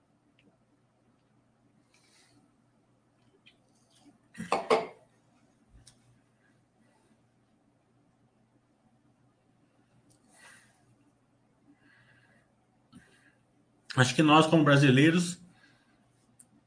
Acho 13.96 14.16
que 14.16 14.24
nós, 14.24 14.48
como 14.48 14.64
brasileiros, 14.64 15.43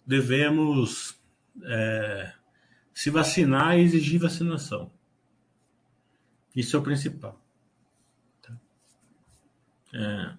devemos 0.07 1.21
é, 1.64 2.33
se 2.95 3.11
vacinar 3.11 3.77
e 3.77 3.83
exigir 3.83 4.21
vacinação. 4.21 4.90
Isso 6.55 6.77
é 6.77 6.79
o 6.79 6.83
principal. 6.83 7.38
Tá? 8.40 8.57
É, 9.92 10.35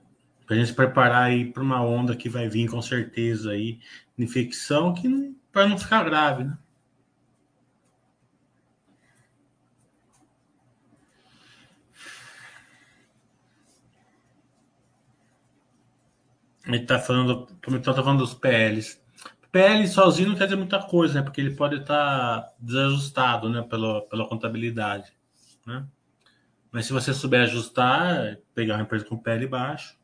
para 0.45 0.55
a 0.55 0.59
gente 0.59 0.69
se 0.69 0.73
preparar 0.73 1.23
aí 1.23 1.51
para 1.51 1.61
uma 1.61 1.83
onda 1.83 2.15
que 2.15 2.29
vai 2.29 2.47
vir 2.47 2.69
com 2.69 2.81
certeza 2.81 3.51
aí, 3.51 3.79
infecção, 4.17 4.93
que 4.93 5.35
para 5.51 5.67
não 5.67 5.77
ficar 5.77 6.03
grave, 6.03 6.45
né? 6.45 6.57
Ele 16.65 16.77
está 16.77 16.99
falando, 16.99 17.45
tá 17.45 17.93
falando 17.93 18.19
dos 18.19 18.33
PLs. 18.33 19.01
PL 19.57 19.87
sozinho 19.87 20.29
não 20.29 20.35
quer 20.35 20.43
dizer 20.43 20.55
muita 20.55 20.79
coisa, 20.79 21.15
né? 21.15 21.21
Porque 21.23 21.41
ele 21.41 21.55
pode 21.55 21.77
estar 21.77 22.41
tá 22.41 22.53
desajustado, 22.59 23.49
né? 23.49 23.63
Pela, 23.63 24.07
pela 24.07 24.27
contabilidade, 24.29 25.11
né? 25.65 25.87
Mas 26.71 26.85
se 26.85 26.93
você 26.93 27.11
souber 27.11 27.41
ajustar, 27.41 28.37
pegar 28.53 28.75
uma 28.75 28.83
empresa 28.83 29.05
com 29.05 29.17
PL 29.17 29.47
baixo, 29.47 29.97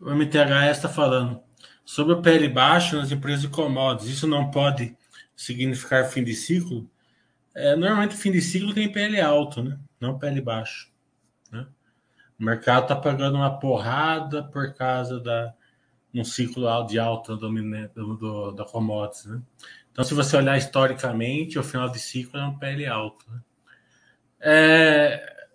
O 0.00 0.10
MTHS 0.12 0.76
está 0.76 0.88
falando 0.88 1.47
sobre 1.88 2.12
o 2.12 2.20
PL 2.20 2.46
baixo 2.50 2.98
nas 2.98 3.10
empresas 3.10 3.40
de 3.40 3.48
commodities. 3.48 4.10
Isso 4.10 4.26
não 4.26 4.50
pode 4.50 4.94
significar 5.34 6.04
fim 6.04 6.22
de 6.22 6.34
ciclo? 6.34 6.86
É, 7.54 7.74
normalmente, 7.74 8.14
fim 8.14 8.30
de 8.30 8.42
ciclo 8.42 8.74
tem 8.74 8.92
PL 8.92 9.18
alto, 9.22 9.62
né? 9.62 9.78
não 9.98 10.18
PL 10.18 10.38
baixo. 10.42 10.92
Né? 11.50 11.66
O 12.38 12.44
mercado 12.44 12.82
está 12.82 12.94
pagando 12.94 13.36
uma 13.36 13.58
porrada 13.58 14.44
por 14.44 14.74
causa 14.74 15.18
da 15.18 15.54
um 16.14 16.22
ciclo 16.24 16.66
de 16.86 16.98
alta 16.98 17.34
do, 17.34 17.48
do, 18.16 18.52
da 18.52 18.66
commodities. 18.66 19.24
Né? 19.24 19.40
Então, 19.90 20.04
se 20.04 20.12
você 20.12 20.36
olhar 20.36 20.58
historicamente, 20.58 21.58
o 21.58 21.64
final 21.64 21.88
de 21.88 21.98
ciclo 21.98 22.38
é 22.38 22.44
um 22.44 22.58
PL 22.58 22.86
alto. 22.86 23.24
Né? 23.30 23.40
É, 24.40 25.46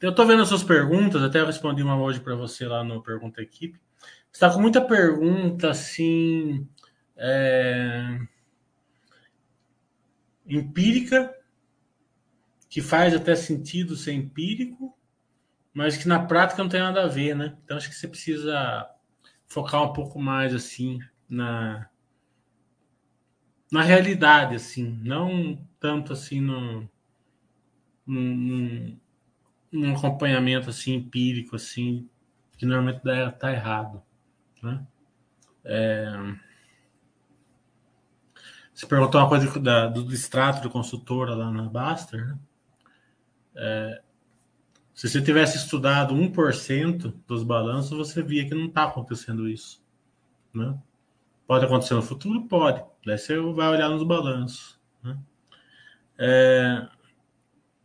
eu 0.00 0.08
estou 0.08 0.26
vendo 0.26 0.40
as 0.40 0.48
suas 0.48 0.64
perguntas, 0.64 1.22
até 1.22 1.40
eu 1.40 1.46
respondi 1.46 1.82
uma 1.82 2.00
hoje 2.00 2.18
para 2.18 2.34
você 2.34 2.64
lá 2.64 2.82
no 2.82 3.02
Pergunta 3.02 3.42
Equipe 3.42 3.78
está 4.32 4.52
com 4.52 4.60
muita 4.60 4.80
pergunta 4.80 5.70
assim 5.70 6.66
é, 7.16 8.18
empírica 10.46 11.34
que 12.68 12.80
faz 12.80 13.14
até 13.14 13.36
sentido 13.36 13.94
ser 13.94 14.12
empírico, 14.12 14.96
mas 15.74 15.96
que 15.96 16.08
na 16.08 16.24
prática 16.24 16.62
não 16.62 16.70
tem 16.70 16.80
nada 16.80 17.04
a 17.04 17.08
ver, 17.08 17.36
né? 17.36 17.56
Então 17.62 17.76
acho 17.76 17.88
que 17.88 17.94
você 17.94 18.08
precisa 18.08 18.88
focar 19.46 19.82
um 19.82 19.92
pouco 19.92 20.18
mais 20.18 20.54
assim 20.54 20.98
na 21.28 21.88
na 23.70 23.82
realidade, 23.82 24.54
assim, 24.54 25.00
não 25.02 25.58
tanto 25.80 26.12
assim 26.12 26.42
no, 26.42 26.86
num, 28.06 28.98
acompanhamento 29.96 30.68
assim 30.68 30.94
empírico 30.94 31.56
assim 31.56 32.08
que 32.58 32.66
normalmente 32.66 33.02
dá, 33.02 33.30
tá 33.32 33.50
errado. 33.50 34.02
Né? 34.62 34.86
É... 35.64 36.34
Você 38.72 38.86
perguntou 38.86 39.20
uma 39.20 39.28
coisa 39.28 39.58
da, 39.60 39.88
do 39.88 40.12
extrato 40.12 40.62
do 40.62 40.70
consultora 40.70 41.34
lá 41.34 41.50
na 41.50 41.64
Baster. 41.64 42.26
Né? 42.26 42.38
É... 43.56 44.02
Se 44.94 45.08
você 45.08 45.20
tivesse 45.20 45.56
estudado 45.56 46.14
1% 46.14 47.14
dos 47.26 47.42
balanços, 47.42 47.96
você 47.96 48.22
via 48.22 48.46
que 48.46 48.54
não 48.54 48.66
está 48.66 48.84
acontecendo 48.84 49.48
isso. 49.48 49.82
Né? 50.54 50.78
Pode 51.46 51.64
acontecer 51.64 51.94
no 51.94 52.02
futuro? 52.02 52.46
Pode. 52.46 52.84
Daí 53.04 53.18
você 53.18 53.38
vai 53.38 53.68
olhar 53.68 53.88
nos 53.88 54.02
balanços. 54.04 54.78
Né? 55.02 55.18
É... 56.18 56.88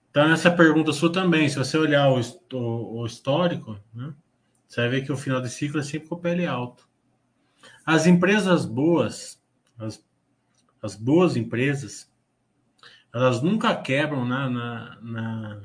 Então, 0.10 0.32
essa 0.32 0.50
pergunta 0.50 0.92
sua 0.94 1.12
também, 1.12 1.48
se 1.48 1.58
você 1.58 1.78
olhar 1.78 2.10
o, 2.10 2.20
o, 2.54 3.02
o 3.02 3.06
histórico, 3.06 3.80
né? 3.94 4.14
Você 4.68 4.82
vai 4.82 4.90
ver 4.90 5.06
que 5.06 5.12
o 5.12 5.18
final 5.18 5.42
de 5.42 5.50
ciclo 5.50 5.80
é 5.80 5.84
sempre 5.84 6.10
com 6.10 6.16
o 6.16 6.20
PL 6.20 6.46
alto. 6.46 6.88
As 7.86 8.06
empresas 8.06 8.66
boas, 8.66 9.42
as, 9.78 10.06
as 10.82 10.96
boas 10.96 11.38
empresas, 11.38 12.12
elas 13.14 13.42
nunca 13.42 13.76
quebram 13.76 14.26
na, 14.26 14.50
na, 14.50 14.98
na 15.02 15.62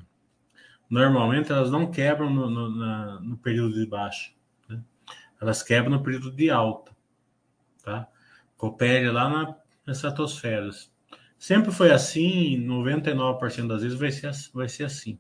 normalmente 0.88 1.50
elas 1.50 1.70
não 1.70 1.90
quebram 1.90 2.30
no, 2.30 2.48
no, 2.48 2.76
na, 2.76 3.20
no 3.20 3.36
período 3.36 3.74
de 3.74 3.86
baixa. 3.86 4.30
Né? 4.68 4.82
Elas 5.40 5.62
quebram 5.62 5.90
no 5.90 6.02
período 6.02 6.30
de 6.30 6.48
alta. 6.48 6.92
Tá? 7.82 8.08
Coopere 8.56 9.10
lá 9.10 9.28
na, 9.28 9.56
nas 9.84 9.96
estratosferas. 9.96 10.92
Sempre 11.36 11.72
foi 11.72 11.90
assim, 11.90 12.64
99% 12.64 13.66
das 13.66 13.82
vezes 13.82 13.98
vai 13.98 14.12
ser, 14.12 14.30
vai 14.54 14.68
ser 14.68 14.84
assim. 14.84 15.18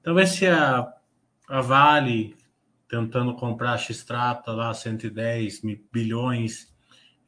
Então 0.00 0.12
vai 0.12 0.26
ser 0.26 0.52
a, 0.52 0.92
a 1.48 1.60
Vale 1.62 2.35
tentando 2.88 3.34
comprar 3.34 3.72
a 3.72 3.78
X-Trata 3.78 4.52
lá, 4.52 4.72
110 4.72 5.62
bilhões 5.92 6.72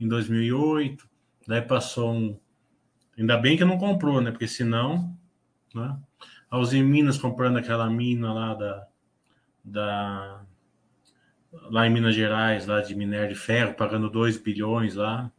em 0.00 0.06
2008. 0.06 1.08
Daí 1.46 1.62
passou 1.62 2.12
um. 2.12 2.38
Ainda 3.18 3.36
bem 3.36 3.56
que 3.56 3.64
não 3.64 3.78
comprou, 3.78 4.20
né? 4.20 4.30
Porque 4.30 4.46
senão. 4.46 5.16
Né? 5.74 5.98
A 6.50 6.58
Uzi 6.58 6.82
Minas 6.82 7.18
comprando 7.18 7.58
aquela 7.58 7.90
mina 7.90 8.32
lá 8.32 8.54
da, 8.54 8.86
da. 9.64 10.44
Lá 11.70 11.86
em 11.86 11.90
Minas 11.90 12.14
Gerais, 12.14 12.66
lá 12.66 12.80
de 12.80 12.94
minério 12.94 13.30
de 13.30 13.34
ferro, 13.34 13.74
pagando 13.74 14.10
2 14.10 14.36
bilhões 14.36 14.94
lá, 14.94 15.32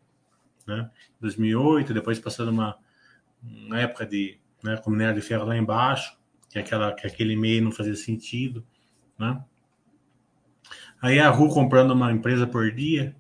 né? 0.65 0.89
2008, 1.21 1.93
depois 1.93 2.19
passando 2.19 2.49
uma, 2.49 2.77
uma 3.41 3.79
época 3.79 4.05
de. 4.05 4.39
Né, 4.61 4.75
com 4.75 4.91
minério 4.91 5.15
de 5.15 5.21
ferro 5.21 5.45
lá 5.45 5.55
embaixo, 5.55 6.17
que, 6.49 6.59
aquela, 6.59 6.91
que 6.91 7.07
aquele 7.07 7.33
meio 7.33 7.63
não 7.63 7.71
fazia 7.71 7.95
sentido, 7.95 8.65
né? 9.17 9.41
A 11.01 11.29
Ru 11.29 11.49
comprando 11.49 11.91
uma 11.91 12.11
empresa 12.11 12.45
por 12.45 12.71
dia, 12.71 13.15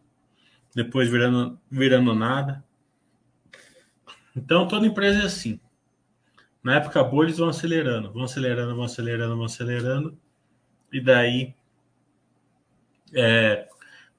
depois 0.75 1.09
virando, 1.09 1.59
virando 1.69 2.13
nada. 2.13 2.63
Então 4.35 4.67
toda 4.67 4.85
empresa 4.85 5.23
é 5.23 5.25
assim. 5.25 5.59
Na 6.61 6.75
época 6.75 7.03
boa 7.03 7.23
eles 7.23 7.37
vão 7.37 7.49
acelerando, 7.49 8.11
vão 8.11 8.23
acelerando, 8.23 8.75
vão 8.75 8.83
acelerando, 8.83 9.35
vão 9.35 9.45
acelerando. 9.45 10.17
E 10.91 10.99
daí, 10.99 11.55
é, 13.13 13.67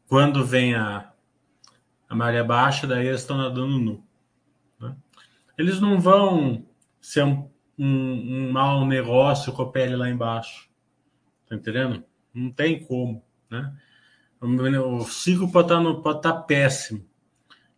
quando 0.08 0.44
vem 0.44 0.74
a, 0.74 1.12
a 2.08 2.14
maré 2.14 2.42
baixa, 2.42 2.86
daí 2.86 3.06
eles 3.06 3.20
estão 3.20 3.36
nadando 3.36 3.78
nu. 3.78 4.04
Né? 4.78 4.96
Eles 5.58 5.80
não 5.80 6.00
vão 6.00 6.64
ser 7.00 7.24
um, 7.24 7.50
um, 7.78 7.86
um 7.86 8.52
mau 8.52 8.86
negócio 8.86 9.52
com 9.52 9.62
a 9.62 9.70
pele 9.70 9.96
lá 9.96 10.08
embaixo. 10.08 10.68
Tá 11.48 11.56
entendendo? 11.56 12.04
Não 12.32 12.50
tem 12.50 12.82
como. 12.82 13.22
Né? 13.50 13.74
O 14.40 15.04
ciclo 15.04 15.50
pode 15.50 15.66
estar, 15.66 15.76
tá 15.76 15.82
no, 15.82 16.02
pode 16.02 16.18
estar 16.18 16.32
tá 16.32 16.42
péssimo. 16.42 17.04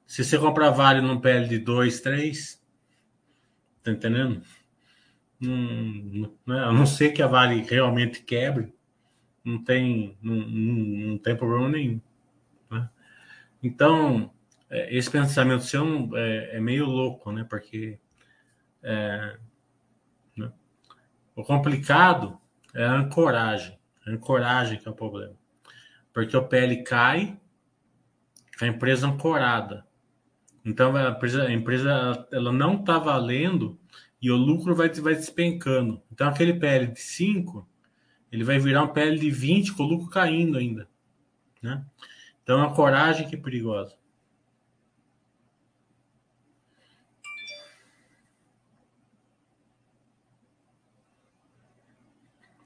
Se 0.06 0.22
você 0.22 0.38
comprar 0.38 0.70
vale 0.70 1.00
num 1.00 1.20
PL 1.20 1.48
de 1.48 1.58
2, 1.58 2.00
3, 2.00 2.62
tá 3.82 3.90
entendendo? 3.90 4.42
Hum, 5.42 6.30
né? 6.46 6.60
A 6.60 6.72
não 6.72 6.86
ser 6.86 7.12
que 7.12 7.22
a 7.22 7.26
Vale 7.26 7.62
realmente 7.62 8.22
quebre, 8.22 8.72
não 9.44 9.64
tem, 9.64 10.16
não, 10.22 10.34
não, 10.34 10.74
não 11.08 11.18
tem 11.18 11.36
problema 11.36 11.68
nenhum. 11.68 12.00
Né? 12.70 12.88
Então, 13.60 14.32
é, 14.70 14.94
esse 14.96 15.10
pensamento 15.10 15.64
seu 15.64 15.84
é, 16.16 16.56
é, 16.56 16.60
meio 16.60 16.86
louco, 16.86 17.32
né? 17.32 17.44
Porque 17.48 17.98
é, 18.82 19.36
né? 20.36 20.52
o 21.34 21.42
complicado 21.42 22.38
é 22.72 22.84
a 22.84 22.92
ancoragem. 22.92 23.76
A 24.06 24.10
ancoragem 24.10 24.78
que 24.78 24.86
é 24.86 24.90
o 24.90 24.94
problema 24.94 25.41
porque 26.12 26.36
o 26.36 26.46
PL 26.46 26.82
cai, 26.82 27.38
a 28.60 28.66
empresa 28.66 29.06
ancorada. 29.06 29.86
Então 30.64 30.94
a 30.96 31.10
empresa, 31.10 31.44
a 31.44 31.52
empresa 31.52 32.28
ela 32.30 32.52
não 32.52 32.80
está 32.80 32.98
valendo 32.98 33.78
e 34.20 34.30
o 34.30 34.36
lucro 34.36 34.74
vai, 34.74 34.88
vai 34.88 35.14
despencando. 35.14 36.00
Então 36.12 36.28
aquele 36.28 36.54
PL 36.54 36.86
de 36.88 37.00
5, 37.00 37.68
ele 38.30 38.44
vai 38.44 38.58
virar 38.58 38.84
um 38.84 38.92
PL 38.92 39.18
de 39.18 39.30
20 39.30 39.72
com 39.74 39.82
o 39.82 39.86
lucro 39.86 40.08
caindo 40.08 40.58
ainda. 40.58 40.88
Né? 41.60 41.84
Então 42.42 42.62
a 42.62 42.74
coragem 42.74 43.28
que 43.28 43.34
é 43.34 43.38
perigosa. 43.38 43.96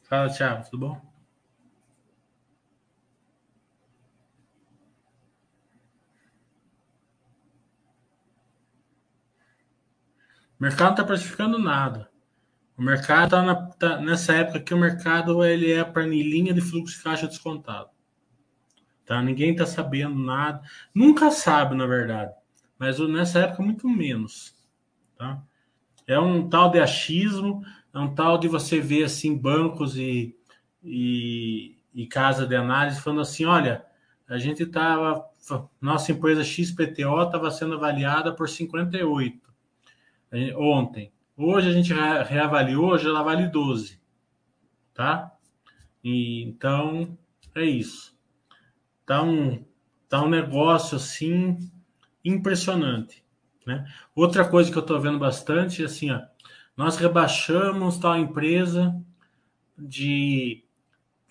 Fala, 0.05 0.30
Thiago, 0.30 0.64
tudo 0.70 0.78
bom? 0.78 1.16
O 10.59 10.62
mercado 10.62 10.86
não 10.86 10.90
está 10.92 11.04
precificando 11.04 11.59
nada. 11.59 12.09
O 12.76 12.82
mercado 12.82 13.36
está 13.36 13.54
tá, 13.78 14.00
nessa 14.00 14.34
época 14.34 14.61
que 14.61 14.74
o 14.74 14.78
mercado 14.78 15.44
ele 15.44 15.70
é 15.70 15.80
a 15.80 15.84
planilhinha 15.84 16.52
de 16.52 16.61
fluxo 16.61 16.96
de 16.96 17.02
caixa 17.02 17.26
descontado. 17.26 17.90
Tá? 19.04 19.22
Ninguém 19.22 19.52
está 19.52 19.66
sabendo 19.66 20.14
nada. 20.14 20.62
Nunca 20.94 21.30
sabe, 21.30 21.74
na 21.74 21.86
verdade. 21.86 22.32
Mas 22.78 22.98
nessa 22.98 23.40
época, 23.40 23.62
muito 23.62 23.88
menos. 23.88 24.54
Tá? 25.16 25.42
É 26.07 26.18
um 26.18 26.48
tal 26.48 26.70
de 26.70 26.78
achismo, 26.78 27.62
é 27.94 27.98
um 27.98 28.14
tal 28.14 28.36
de 28.38 28.48
você 28.48 28.80
ver 28.80 29.04
assim 29.04 29.36
bancos 29.36 29.96
e, 29.96 30.36
e, 30.82 31.76
e 31.94 32.07
casa 32.07 32.46
de 32.46 32.57
análise 32.57 33.00
falando 33.00 33.22
assim, 33.22 33.44
olha, 33.44 33.84
a 34.28 34.38
gente 34.38 34.64
estava, 34.64 35.24
nossa 35.80 36.12
empresa 36.12 36.44
XPTO 36.44 37.22
estava 37.22 37.50
sendo 37.50 37.74
avaliada 37.74 38.34
por 38.34 38.48
58 38.48 39.45
ontem. 40.57 41.12
Hoje 41.37 41.68
a 41.68 41.72
gente 41.72 41.93
reavaliou, 41.93 42.93
hoje 42.93 43.07
ela 43.07 43.22
vale 43.22 43.49
12, 43.49 44.01
tá? 44.95 45.33
E, 46.03 46.43
então 46.45 47.16
é 47.55 47.64
isso. 47.64 48.16
Tá 49.05 49.22
um, 49.22 49.64
tá 50.09 50.22
um 50.22 50.29
negócio 50.29 50.97
assim 50.97 51.59
impressionante. 52.24 53.24
Né? 53.66 53.85
Outra 54.14 54.49
coisa 54.49 54.70
que 54.70 54.79
eu 54.79 54.83
estou 54.83 55.01
vendo 55.01 55.18
bastante 55.18 55.85
assim, 55.85 56.11
ó, 56.11 56.22
nós 56.77 56.97
rebaixamos 56.97 57.99
tal 57.99 58.16
empresa 58.16 58.95
de 59.77 60.64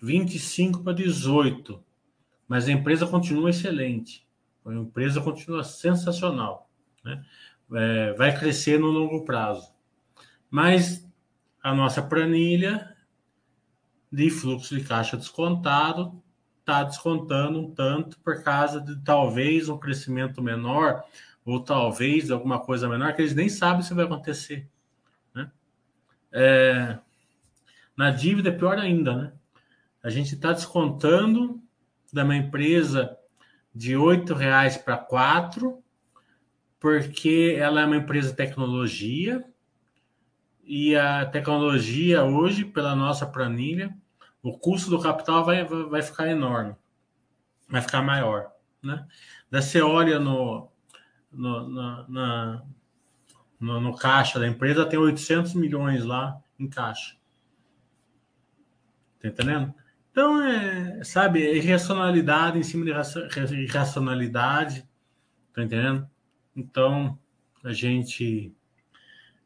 25 0.00 0.82
para 0.82 0.92
18, 0.92 1.82
mas 2.46 2.68
a 2.68 2.72
empresa 2.72 3.06
continua 3.06 3.50
excelente, 3.50 4.26
a 4.64 4.72
empresa 4.72 5.20
continua 5.20 5.64
sensacional, 5.64 6.70
né? 7.04 7.24
É, 7.72 8.12
vai 8.12 8.36
crescer 8.36 8.78
no 8.78 8.86
longo 8.86 9.24
prazo. 9.24 9.72
Mas 10.50 11.06
a 11.62 11.74
nossa 11.74 12.00
planilha 12.00 12.96
de 14.10 14.30
fluxo 14.30 14.76
de 14.76 14.84
caixa 14.84 15.16
descontado 15.16 16.22
está 16.60 16.82
descontando 16.82 17.60
um 17.60 17.74
tanto 17.74 18.18
por 18.20 18.42
causa 18.42 18.80
de 18.80 18.96
talvez 19.02 19.68
um 19.68 19.78
crescimento 19.78 20.42
menor 20.42 21.04
ou 21.44 21.60
talvez 21.60 22.30
alguma 22.30 22.58
coisa 22.58 22.88
menor 22.88 23.14
que 23.14 23.22
eles 23.22 23.34
nem 23.34 23.48
sabem 23.48 23.82
se 23.82 23.94
vai 23.94 24.04
acontecer. 24.04 24.68
Né? 25.32 25.50
É, 26.32 26.98
na 27.96 28.10
dívida 28.10 28.48
é 28.48 28.52
pior 28.52 28.78
ainda, 28.78 29.14
né? 29.14 29.32
A 30.02 30.10
gente 30.10 30.34
está 30.34 30.52
descontando 30.52 31.60
da 32.12 32.24
uma 32.24 32.36
empresa 32.36 33.16
de 33.74 33.96
R$ 33.96 34.34
reais 34.36 34.76
para 34.76 34.96
quatro, 34.96 35.82
porque 36.78 37.56
ela 37.58 37.80
é 37.80 37.84
uma 37.84 37.96
empresa 37.96 38.30
de 38.30 38.36
tecnologia 38.36 39.44
e 40.62 40.96
a 40.96 41.24
tecnologia 41.24 42.24
hoje, 42.24 42.64
pela 42.64 42.94
nossa 42.94 43.24
planilha, 43.24 43.96
o 44.42 44.58
custo 44.58 44.90
do 44.90 45.00
capital 45.00 45.44
vai, 45.44 45.64
vai 45.64 46.02
ficar 46.02 46.28
enorme, 46.28 46.74
vai 47.68 47.80
ficar 47.80 48.02
maior, 48.02 48.50
né? 48.82 49.06
Daí 49.50 49.62
você 49.62 49.80
olha 49.80 50.18
no, 50.18 50.68
no, 51.32 51.68
na, 51.68 52.08
na, 52.08 52.62
no, 53.60 53.80
no, 53.80 53.96
caixa 53.96 54.38
da 54.38 54.46
empresa, 54.46 54.86
tem 54.86 54.98
800 54.98 55.54
milhões 55.54 56.04
lá 56.04 56.40
em 56.58 56.68
caixa. 56.68 57.16
Tá 59.20 59.28
entendendo? 59.28 59.74
Então, 60.10 60.42
é, 60.42 61.04
sabe, 61.04 61.44
é 61.44 61.56
irracionalidade 61.56 62.58
em 62.58 62.62
cima 62.62 62.84
de 62.84 62.90
irracionalidade, 63.62 64.88
tá 65.52 65.62
entendendo? 65.62 66.08
Então, 66.56 67.18
a 67.62 67.72
gente, 67.72 68.52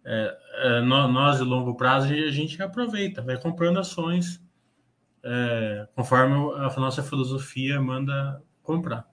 é, 0.04 0.38
é, 0.54 0.80
nós 0.80 1.38
de 1.38 1.44
longo 1.44 1.74
prazo, 1.74 2.12
a 2.12 2.30
gente 2.30 2.62
aproveita, 2.62 3.20
vai 3.20 3.36
comprando 3.40 3.80
ações 3.80 4.40
é, 5.22 5.88
conforme 5.94 6.34
a 6.54 6.80
nossa 6.80 7.02
filosofia 7.02 7.80
manda 7.80 8.42
comprar. 8.62 9.08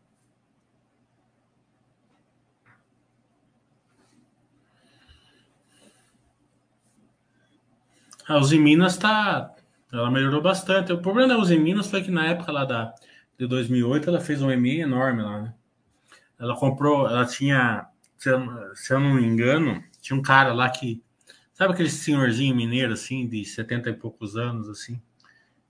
A 8.28 8.38
Uzi 8.38 8.60
Minas 8.60 8.98
tá, 8.98 9.56
ela 9.92 10.12
melhorou 10.12 10.42
bastante. 10.42 10.92
O 10.92 11.02
problema 11.02 11.30
da 11.30 11.38
Uzi 11.40 11.58
Minas 11.58 11.90
foi 11.90 12.04
que 12.04 12.12
na 12.12 12.28
época 12.28 12.52
lá 12.52 12.66
da, 12.66 12.94
de 13.40 13.48
2008 13.48 14.10
ela 14.10 14.20
fez 14.20 14.42
um 14.42 14.52
ME 14.52 14.82
enorme 14.82 15.22
lá, 15.22 15.42
né? 15.42 15.54
Ela 16.40 16.56
comprou, 16.56 17.08
ela 17.08 17.26
tinha, 17.26 17.88
se 18.18 18.30
eu, 18.30 18.76
se 18.76 18.94
eu 18.94 19.00
não 19.00 19.16
me 19.16 19.26
engano, 19.26 19.84
tinha 20.02 20.18
um 20.18 20.22
cara 20.22 20.54
lá 20.54 20.70
que, 20.70 21.04
sabe 21.54 21.74
aquele 21.74 21.90
senhorzinho 21.90 22.56
mineiro 22.56 22.94
assim, 22.94 23.28
de 23.28 23.44
70 23.46 23.90
e 23.90 23.94
poucos 23.94 24.36
anos, 24.36 24.70
assim, 24.70 25.02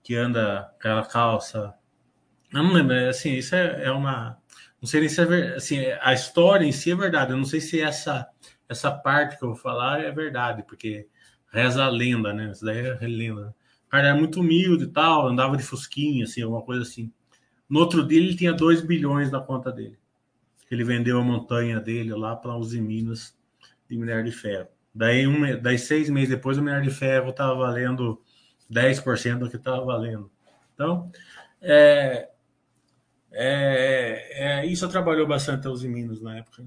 que 0.02 0.14
anda 0.14 0.60
aquela 0.78 1.04
calça. 1.06 1.74
Eu 2.52 2.62
não 2.62 2.72
lembro, 2.72 2.94
é, 2.94 3.08
assim, 3.08 3.34
isso 3.34 3.54
é, 3.54 3.84
é 3.84 3.92
uma. 3.92 4.38
Não 4.80 4.88
sei 4.88 5.00
nem 5.00 5.08
se 5.08 5.20
é 5.20 5.24
verdade. 5.24 5.56
Assim, 5.56 5.78
a 6.00 6.12
história 6.12 6.64
em 6.64 6.72
si 6.72 6.90
é 6.90 6.94
verdade. 6.94 7.32
Eu 7.32 7.36
não 7.36 7.44
sei 7.44 7.60
se 7.60 7.80
essa, 7.80 8.28
essa 8.68 8.90
parte 8.90 9.38
que 9.38 9.44
eu 9.44 9.48
vou 9.50 9.56
falar 9.56 10.00
é 10.00 10.12
verdade, 10.12 10.62
porque 10.62 11.08
Reza 11.50 11.84
a 11.84 11.88
lenda, 11.88 12.32
né? 12.32 12.50
Isso 12.50 12.64
daí 12.64 12.78
é 12.78 13.06
lenda. 13.06 13.54
O 13.86 13.90
cara 13.90 14.08
era 14.08 14.16
muito 14.16 14.40
humilde 14.40 14.84
e 14.84 14.88
tal, 14.88 15.26
andava 15.28 15.56
de 15.56 15.62
fusquinha, 15.62 16.24
assim, 16.24 16.42
alguma 16.42 16.62
coisa 16.62 16.82
assim. 16.82 17.10
No 17.68 17.80
outro 17.80 18.06
dia 18.06 18.18
ele 18.18 18.36
tinha 18.36 18.52
2 18.52 18.82
bilhões 18.82 19.30
na 19.30 19.40
conta 19.40 19.72
dele. 19.72 19.98
Ele 20.70 20.84
vendeu 20.84 21.18
a 21.18 21.24
montanha 21.24 21.80
dele 21.80 22.14
lá 22.14 22.36
para 22.36 22.56
os 22.56 22.74
Minas 22.74 23.36
de 23.88 23.96
minério 23.96 24.24
de 24.24 24.32
ferro. 24.32 24.68
Daí, 24.94 25.26
um, 25.26 25.60
daí 25.60 25.78
seis 25.78 26.10
meses 26.10 26.30
depois 26.30 26.58
o 26.58 26.62
minério 26.62 26.84
de 26.84 26.94
ferro 26.94 27.30
estava 27.30 27.54
valendo 27.54 28.20
10% 28.70 29.38
do 29.38 29.50
que 29.50 29.56
estava 29.56 29.84
valendo. 29.84 30.30
Então, 30.74 31.10
é, 31.60 32.28
é, 33.32 34.60
é, 34.60 34.66
isso 34.66 34.88
trabalhou 34.88 35.26
bastante 35.26 35.66
aos 35.66 35.82
Minas 35.82 36.20
na 36.20 36.38
época. 36.38 36.64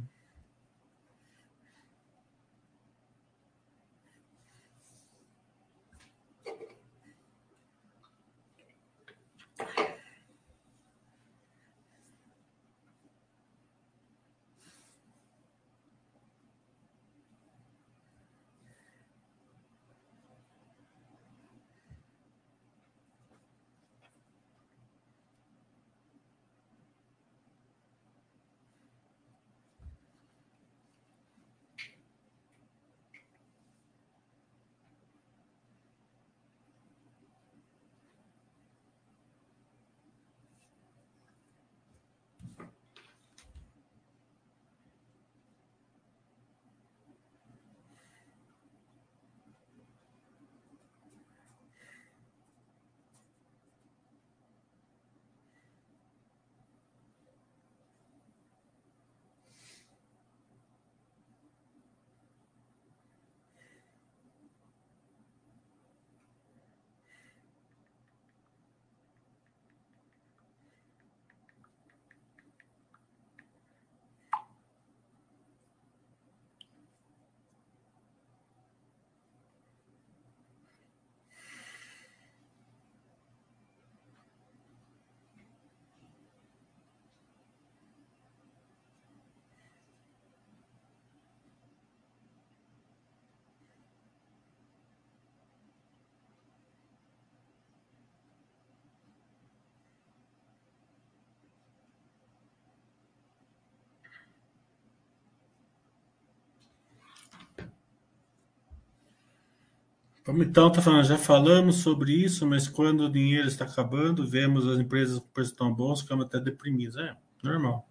Então, 110.28 110.72
tá 110.72 110.82
falando, 110.82 111.04
já 111.04 111.18
falamos 111.18 111.78
sobre 111.78 112.14
isso, 112.14 112.46
mas 112.46 112.68
quando 112.68 113.02
o 113.02 113.12
dinheiro 113.12 113.48
está 113.48 113.66
acabando, 113.66 114.26
vemos 114.26 114.68
as 114.68 114.78
empresas 114.78 115.18
com 115.20 115.28
preços 115.28 115.54
tão 115.54 115.74
bons, 115.74 116.02
ficamos 116.02 116.26
até 116.26 116.40
deprimidos. 116.40 116.96
É, 116.96 117.16
normal. 117.44 117.88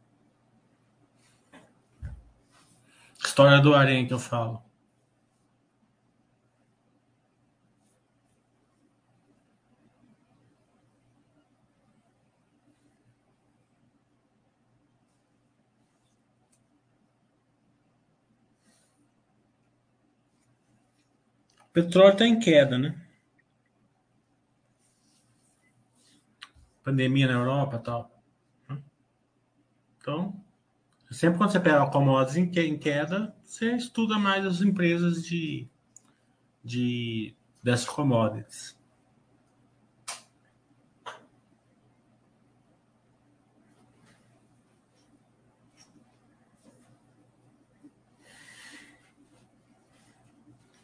História 3.24 3.60
do 3.60 3.74
Arém 3.74 4.06
que 4.06 4.14
eu 4.14 4.18
falo. 4.18 4.62
Petróleo 21.72 22.12
está 22.12 22.26
em 22.26 22.38
queda, 22.38 22.78
né? 22.78 23.00
Pandemia 26.82 27.26
na 27.26 27.34
Europa 27.34 27.76
e 27.76 27.82
tal. 27.82 28.22
Então, 29.98 30.42
sempre 31.10 31.38
quando 31.38 31.52
você 31.52 31.60
pega 31.60 31.90
commodities 31.90 32.36
em 32.56 32.78
queda, 32.78 33.36
você 33.44 33.76
estuda 33.76 34.18
mais 34.18 34.46
as 34.46 34.62
empresas 34.62 35.22
de, 35.22 35.68
de 36.64 37.36
dessas 37.62 37.86
commodities. 37.86 38.79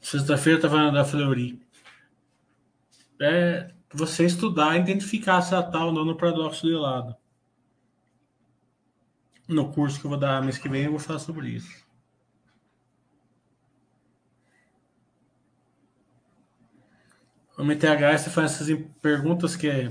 Sexta-feira 0.07 0.61
tá 0.61 0.71
falando 0.71 0.95
da 0.95 1.05
Fleury. 1.05 1.61
É 3.21 3.75
você 3.93 4.25
estudar, 4.25 4.77
identificar 4.77 5.43
se 5.43 5.53
ela 5.53 5.65
tá 5.65 5.85
ou 5.85 5.93
não 5.93 6.05
no 6.05 6.17
paradoxo 6.17 6.65
de 6.65 6.75
lado. 6.75 7.17
No 9.49 9.73
curso 9.73 9.99
que 9.99 10.07
eu 10.07 10.11
vou 10.11 10.19
dar 10.19 10.41
mês 10.45 10.59
que 10.59 10.69
vem, 10.69 10.85
eu 10.85 10.93
vou 10.93 11.01
falar 11.01 11.19
sobre 11.19 11.49
isso. 11.49 11.85
O 17.59 17.65
MTH 17.65 18.19
você 18.19 18.31
faz 18.31 18.53
essas 18.53 18.79
perguntas 19.03 19.57
que, 19.57 19.91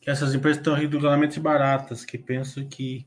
que 0.00 0.10
essas 0.10 0.34
empresas 0.34 0.58
estão 0.58 0.74
ridiculamente 0.74 1.38
baratas, 1.38 2.04
que 2.04 2.18
pensam 2.18 2.68
que 2.68 3.06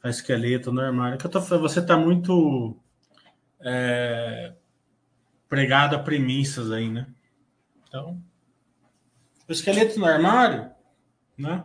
a 0.00 0.08
esqueleto 0.08 0.70
no 0.70 0.80
armário. 0.80 1.18
Que 1.18 1.26
eu 1.26 1.30
tô, 1.30 1.40
você 1.40 1.80
está 1.80 1.96
muito 1.96 2.78
é, 3.58 4.54
pregado 5.52 5.94
a 5.94 5.98
premissas 5.98 6.72
aí, 6.72 6.88
né? 6.88 7.06
Então, 7.86 8.18
o 9.46 9.52
esqueleto 9.52 10.00
no 10.00 10.06
armário, 10.06 10.70
né? 11.36 11.62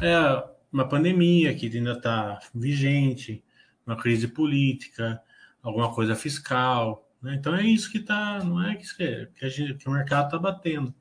É 0.00 0.44
uma 0.72 0.88
pandemia 0.88 1.52
que 1.52 1.66
ainda 1.66 1.94
está 1.94 2.38
vigente, 2.54 3.42
uma 3.84 3.96
crise 3.96 4.28
política, 4.28 5.20
alguma 5.60 5.92
coisa 5.92 6.14
fiscal. 6.14 7.10
Né? 7.20 7.34
Então 7.34 7.56
é 7.56 7.64
isso 7.64 7.90
que 7.90 7.98
está, 7.98 8.38
não 8.44 8.62
é 8.62 8.76
que, 8.76 8.86
que, 9.34 9.50
gente, 9.50 9.74
que 9.74 9.88
o 9.88 9.92
mercado 9.92 10.26
está 10.26 10.38
batendo. 10.38 10.94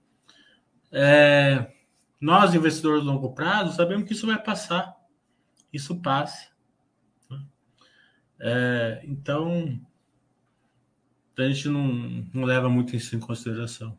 É, 0.91 1.71
nós, 2.19 2.55
investidores 2.55 3.01
de 3.01 3.07
longo 3.07 3.35
prazo, 3.35 3.75
sabemos 3.75 4.07
que 4.07 4.13
isso 4.13 4.25
vai 4.25 4.41
passar. 4.41 4.97
Isso 5.71 6.01
passa. 6.01 6.49
Né? 7.29 7.45
É, 8.39 9.01
então, 9.03 9.79
a 11.37 11.47
gente 11.47 11.69
não, 11.69 11.87
não 12.33 12.43
leva 12.43 12.69
muito 12.69 12.95
isso 12.95 13.15
em 13.15 13.19
consideração. 13.19 13.97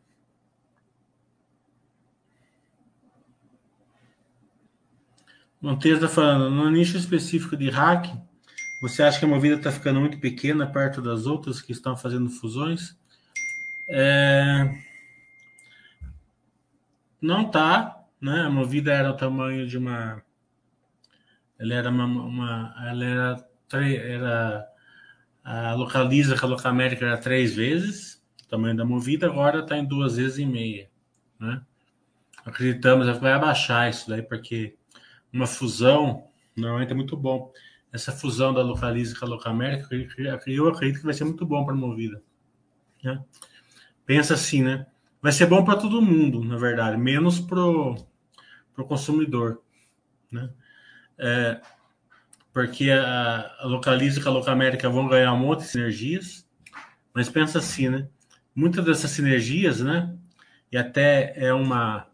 Monteiro 5.61 5.97
está 5.97 6.07
falando, 6.07 6.49
no 6.49 6.69
nicho 6.69 6.97
específico 6.97 7.57
de 7.57 7.69
hack, 7.69 8.07
você 8.81 9.03
acha 9.03 9.19
que 9.19 9.25
a 9.25 9.27
movida 9.27 9.55
está 9.55 9.71
ficando 9.71 9.99
muito 9.99 10.17
pequena 10.17 10.65
perto 10.65 11.01
das 11.01 11.25
outras 11.25 11.61
que 11.61 11.73
estão 11.73 11.97
fazendo 11.97 12.29
fusões? 12.29 12.97
É... 13.89 14.69
Não 17.21 17.51
tá, 17.51 18.05
né? 18.21 18.41
A 18.43 18.49
movida 18.49 18.93
era 18.93 19.09
o 19.09 19.17
tamanho 19.17 19.67
de 19.67 19.77
uma. 19.77 20.23
Ela 21.57 21.73
era 21.73 21.89
uma. 21.89 22.05
uma 22.05 22.75
ela 22.87 23.03
era, 23.03 23.49
era. 23.73 24.69
A 25.43 25.73
localiza 25.73 26.37
que 26.37 26.45
a 26.45 26.47
Locamérica 26.47 27.05
era 27.05 27.17
três 27.17 27.55
vezes 27.55 28.19
o 28.43 28.47
tamanho 28.49 28.75
da 28.75 28.83
movida, 28.83 29.27
agora 29.27 29.59
está 29.59 29.77
em 29.77 29.85
duas 29.85 30.17
vezes 30.17 30.39
e 30.39 30.45
meia. 30.45 30.89
Né? 31.39 31.61
Acreditamos 32.43 33.07
que 33.07 33.21
vai 33.21 33.33
abaixar 33.33 33.87
isso 33.87 34.09
daí, 34.09 34.23
porque 34.23 34.75
uma 35.31 35.45
fusão 35.45 36.27
normalmente 36.55 36.91
é 36.91 36.95
muito 36.95 37.15
bom. 37.15 37.53
Essa 37.91 38.11
fusão 38.11 38.51
da 38.51 38.63
Localiza 38.63 39.17
com 39.17 39.25
a 39.25 39.29
Locamérica, 39.29 39.87
eu 40.47 40.67
acredito 40.67 40.99
que 40.99 41.05
vai 41.05 41.13
ser 41.13 41.25
muito 41.25 41.45
bom 41.45 41.63
para 41.63 41.75
a 41.75 41.77
Movida. 41.77 42.23
Né? 43.03 43.23
Pensa 44.03 44.33
assim, 44.33 44.63
né? 44.63 44.87
Vai 45.21 45.31
ser 45.31 45.45
bom 45.45 45.63
para 45.63 45.79
todo 45.79 46.01
mundo, 46.01 46.43
na 46.43 46.57
verdade, 46.57 46.97
menos 46.97 47.39
para 47.39 47.63
o 47.63 47.97
consumidor. 48.87 49.61
Né? 50.31 50.49
É, 51.19 51.61
porque 52.53 52.91
a, 52.91 53.55
a 53.59 53.65
Localiza 53.65 54.19
e 54.19 54.27
a 54.27 54.31
Locamérica 54.31 54.89
vão 54.89 55.07
ganhar 55.07 55.33
um 55.33 55.39
monte 55.39 55.61
de 55.61 55.67
sinergias, 55.67 56.47
mas 57.13 57.29
pensa 57.29 57.59
assim, 57.59 57.89
né? 57.89 58.07
Muitas 58.55 58.83
dessas 58.85 59.11
sinergias, 59.11 59.81
né? 59.81 60.15
E 60.71 60.77
até 60.77 61.33
é 61.35 61.53
uma 61.53 62.07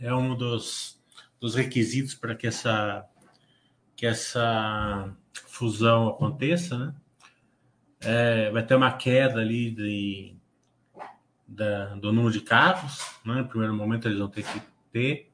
é 0.00 0.12
um 0.14 0.34
dos 0.34 1.02
dos 1.42 1.56
requisitos 1.56 2.14
para 2.14 2.36
que 2.36 2.46
essa, 2.46 3.04
que 3.96 4.06
essa 4.06 5.12
fusão 5.48 6.06
aconteça, 6.06 6.78
né? 6.78 6.94
É, 8.00 8.50
vai 8.52 8.64
ter 8.64 8.76
uma 8.76 8.92
queda 8.92 9.40
ali 9.40 9.72
de, 9.72 10.36
da, 11.46 11.96
do 11.96 12.12
número 12.12 12.32
de 12.32 12.40
carros, 12.40 13.16
né? 13.24 13.42
No 13.42 13.48
primeiro 13.48 13.74
momento 13.74 14.06
eles 14.06 14.20
vão 14.20 14.28
ter 14.28 14.44
que 14.44 14.62
ter. 14.92 15.31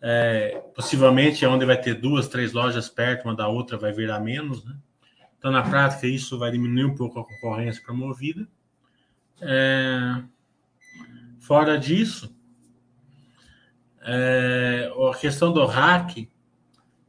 É, 0.00 0.62
possivelmente 0.74 1.44
é 1.44 1.48
onde 1.48 1.66
vai 1.66 1.80
ter 1.80 1.94
duas, 1.94 2.28
três 2.28 2.52
lojas 2.52 2.88
perto 2.88 3.24
uma 3.24 3.34
da 3.34 3.48
outra, 3.48 3.76
vai 3.76 3.92
virar 3.92 4.20
menos, 4.20 4.64
né? 4.64 4.76
Então, 5.38 5.52
na 5.52 5.62
prática, 5.62 6.06
isso 6.06 6.38
vai 6.38 6.50
diminuir 6.50 6.84
um 6.84 6.94
pouco 6.94 7.20
a 7.20 7.24
concorrência 7.24 7.82
promovida. 7.82 8.48
É, 9.40 10.22
fora 11.38 11.78
disso, 11.78 12.36
é, 14.02 14.90
a 15.10 15.16
questão 15.16 15.52
do 15.52 15.64
hack 15.64 16.28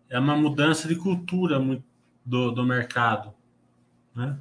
é 0.10 0.20
uma 0.20 0.36
mudança 0.36 0.88
de 0.88 0.96
cultura 0.96 1.60
do, 2.26 2.52
do 2.52 2.64
mercado. 2.64 3.34
Né? 4.14 4.38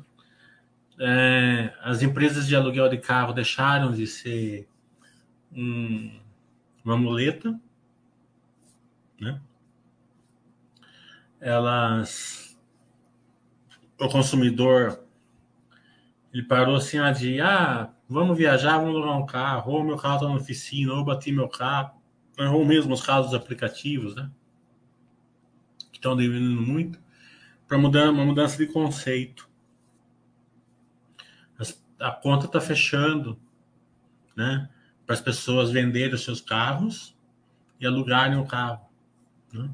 É, 1.00 1.72
as 1.82 2.02
empresas 2.02 2.46
de 2.46 2.56
aluguel 2.56 2.88
de 2.88 2.98
carro 2.98 3.32
deixaram 3.32 3.92
de 3.92 4.06
ser 4.06 4.68
um, 5.52 6.18
uma 6.84 6.96
muleta. 6.96 7.58
Né? 9.20 9.40
Elas. 11.40 12.58
O 14.00 14.08
consumidor 14.08 15.04
ele 16.32 16.42
parou 16.44 16.76
assim 16.76 16.98
a 16.98 17.10
de 17.10 17.40
ah, 17.40 17.90
vamos 18.08 18.36
viajar, 18.36 18.78
vamos 18.78 18.94
alugar 18.94 19.18
um 19.18 19.26
carro, 19.26 19.72
ou 19.72 19.84
meu 19.84 19.96
carro 19.96 20.16
está 20.16 20.28
na 20.28 20.34
oficina, 20.34 20.92
ou 20.92 21.04
bati 21.04 21.32
meu 21.32 21.48
carro 21.48 21.98
ou 22.46 22.64
mesmo 22.64 22.94
os 22.94 23.02
casos 23.02 23.34
aplicativos, 23.34 24.14
né? 24.14 24.30
Que 25.90 25.98
estão 25.98 26.16
diminuindo 26.16 26.62
muito, 26.62 27.00
para 27.66 27.78
mudar 27.78 28.10
uma 28.10 28.24
mudança 28.24 28.56
de 28.56 28.66
conceito. 28.66 29.48
A 31.98 32.12
conta 32.12 32.46
está 32.46 32.60
fechando, 32.60 33.36
né? 34.36 34.70
Para 35.04 35.14
as 35.14 35.20
pessoas 35.20 35.72
venderem 35.72 36.14
os 36.14 36.22
seus 36.22 36.40
carros 36.40 37.16
e 37.80 37.86
alugarem 37.86 38.38
o 38.38 38.46
carro. 38.46 38.87
Né? 39.52 39.70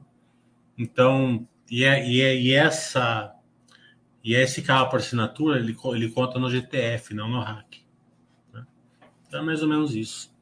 Então, 0.77 1.47
e, 1.71 1.85
é, 1.85 2.07
e, 2.07 2.21
é, 2.21 2.37
e 2.37 2.53
essa 2.53 3.35
e 4.23 4.35
esse 4.35 4.63
carro 4.63 4.89
por 4.89 5.01
assinatura 5.01 5.59
ele, 5.59 5.77
ele 5.93 6.11
conta 6.11 6.39
no 6.39 6.51
GTF, 6.51 7.13
não 7.13 7.29
no 7.29 7.41
hack. 7.41 7.77
Né? 8.53 8.67
Então 9.27 9.41
é 9.41 9.43
mais 9.45 9.63
ou 9.63 9.69
menos 9.69 9.95
isso. 9.95 10.35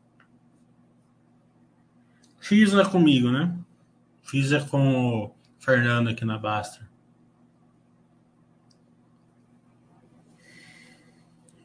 Fiz 2.39 2.75
é 2.75 2.85
comigo, 2.85 3.31
né? 3.31 3.57
Fiz 4.23 4.53
é 4.53 4.61
com 4.61 5.25
o 5.25 5.35
Fernando 5.59 6.09
aqui 6.09 6.25
na 6.25 6.39
Basta. 6.39 6.89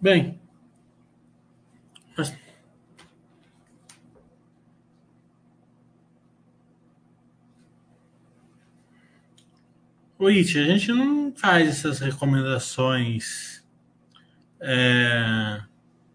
Bem. 0.02 0.40
Mas... 2.16 2.36
O 10.20 10.28
It, 10.28 10.58
a 10.58 10.64
gente 10.64 10.92
não 10.92 11.32
faz 11.36 11.70
essas 11.70 12.00
recomendações 12.00 13.64
é, 14.60 15.62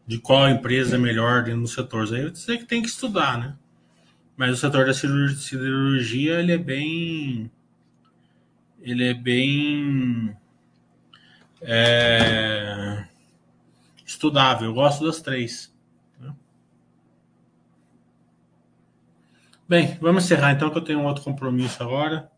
de 0.05 0.19
qual 0.19 0.49
empresa 0.49 0.97
é 0.97 0.99
melhor 0.99 1.47
no 1.47 1.69
setor. 1.69 2.13
Aí 2.13 2.29
você 2.29 2.59
que 2.59 2.65
tem 2.65 2.83
que 2.83 2.89
estudar, 2.89 3.39
né? 3.39 3.57
Mas 4.37 4.51
o 4.51 4.57
setor 4.57 4.87
da 4.87 4.93
cirurgia, 4.93 6.41
ele 6.41 6.51
é 6.51 6.59
bem. 6.59 7.49
Ele 8.81 9.05
é 9.05 9.15
bem. 9.15 10.37
É, 11.61 13.05
estudável. 14.05 14.67
Eu 14.67 14.75
gosto 14.75 15.07
das 15.07 15.21
três. 15.21 15.73
Né? 16.19 16.35
Bem, 19.69 19.97
vamos 20.01 20.25
encerrar 20.25 20.51
então, 20.51 20.71
que 20.71 20.79
eu 20.79 20.83
tenho 20.83 20.99
um 20.99 21.07
outro 21.07 21.23
compromisso 21.23 21.81
agora. 21.81 22.32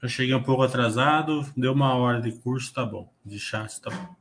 Eu 0.00 0.08
cheguei 0.08 0.34
um 0.34 0.42
pouco 0.42 0.62
atrasado, 0.62 1.44
deu 1.56 1.72
uma 1.72 1.94
hora 1.94 2.20
de 2.20 2.32
curso, 2.32 2.72
tá 2.72 2.84
bom. 2.84 3.12
De 3.24 3.38
chat, 3.38 3.80
tá 3.80 3.90
bom. 3.90 4.16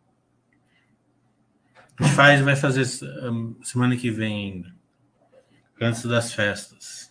A 1.99 2.03
gente 2.03 2.15
faz, 2.15 2.41
vai 2.41 2.55
fazer 2.55 2.86
hum, 3.32 3.55
semana 3.63 3.95
que 3.95 4.11
vem 4.11 4.53
ainda, 4.53 4.75
antes 5.82 6.03
das 6.03 6.34
festas. 6.34 7.07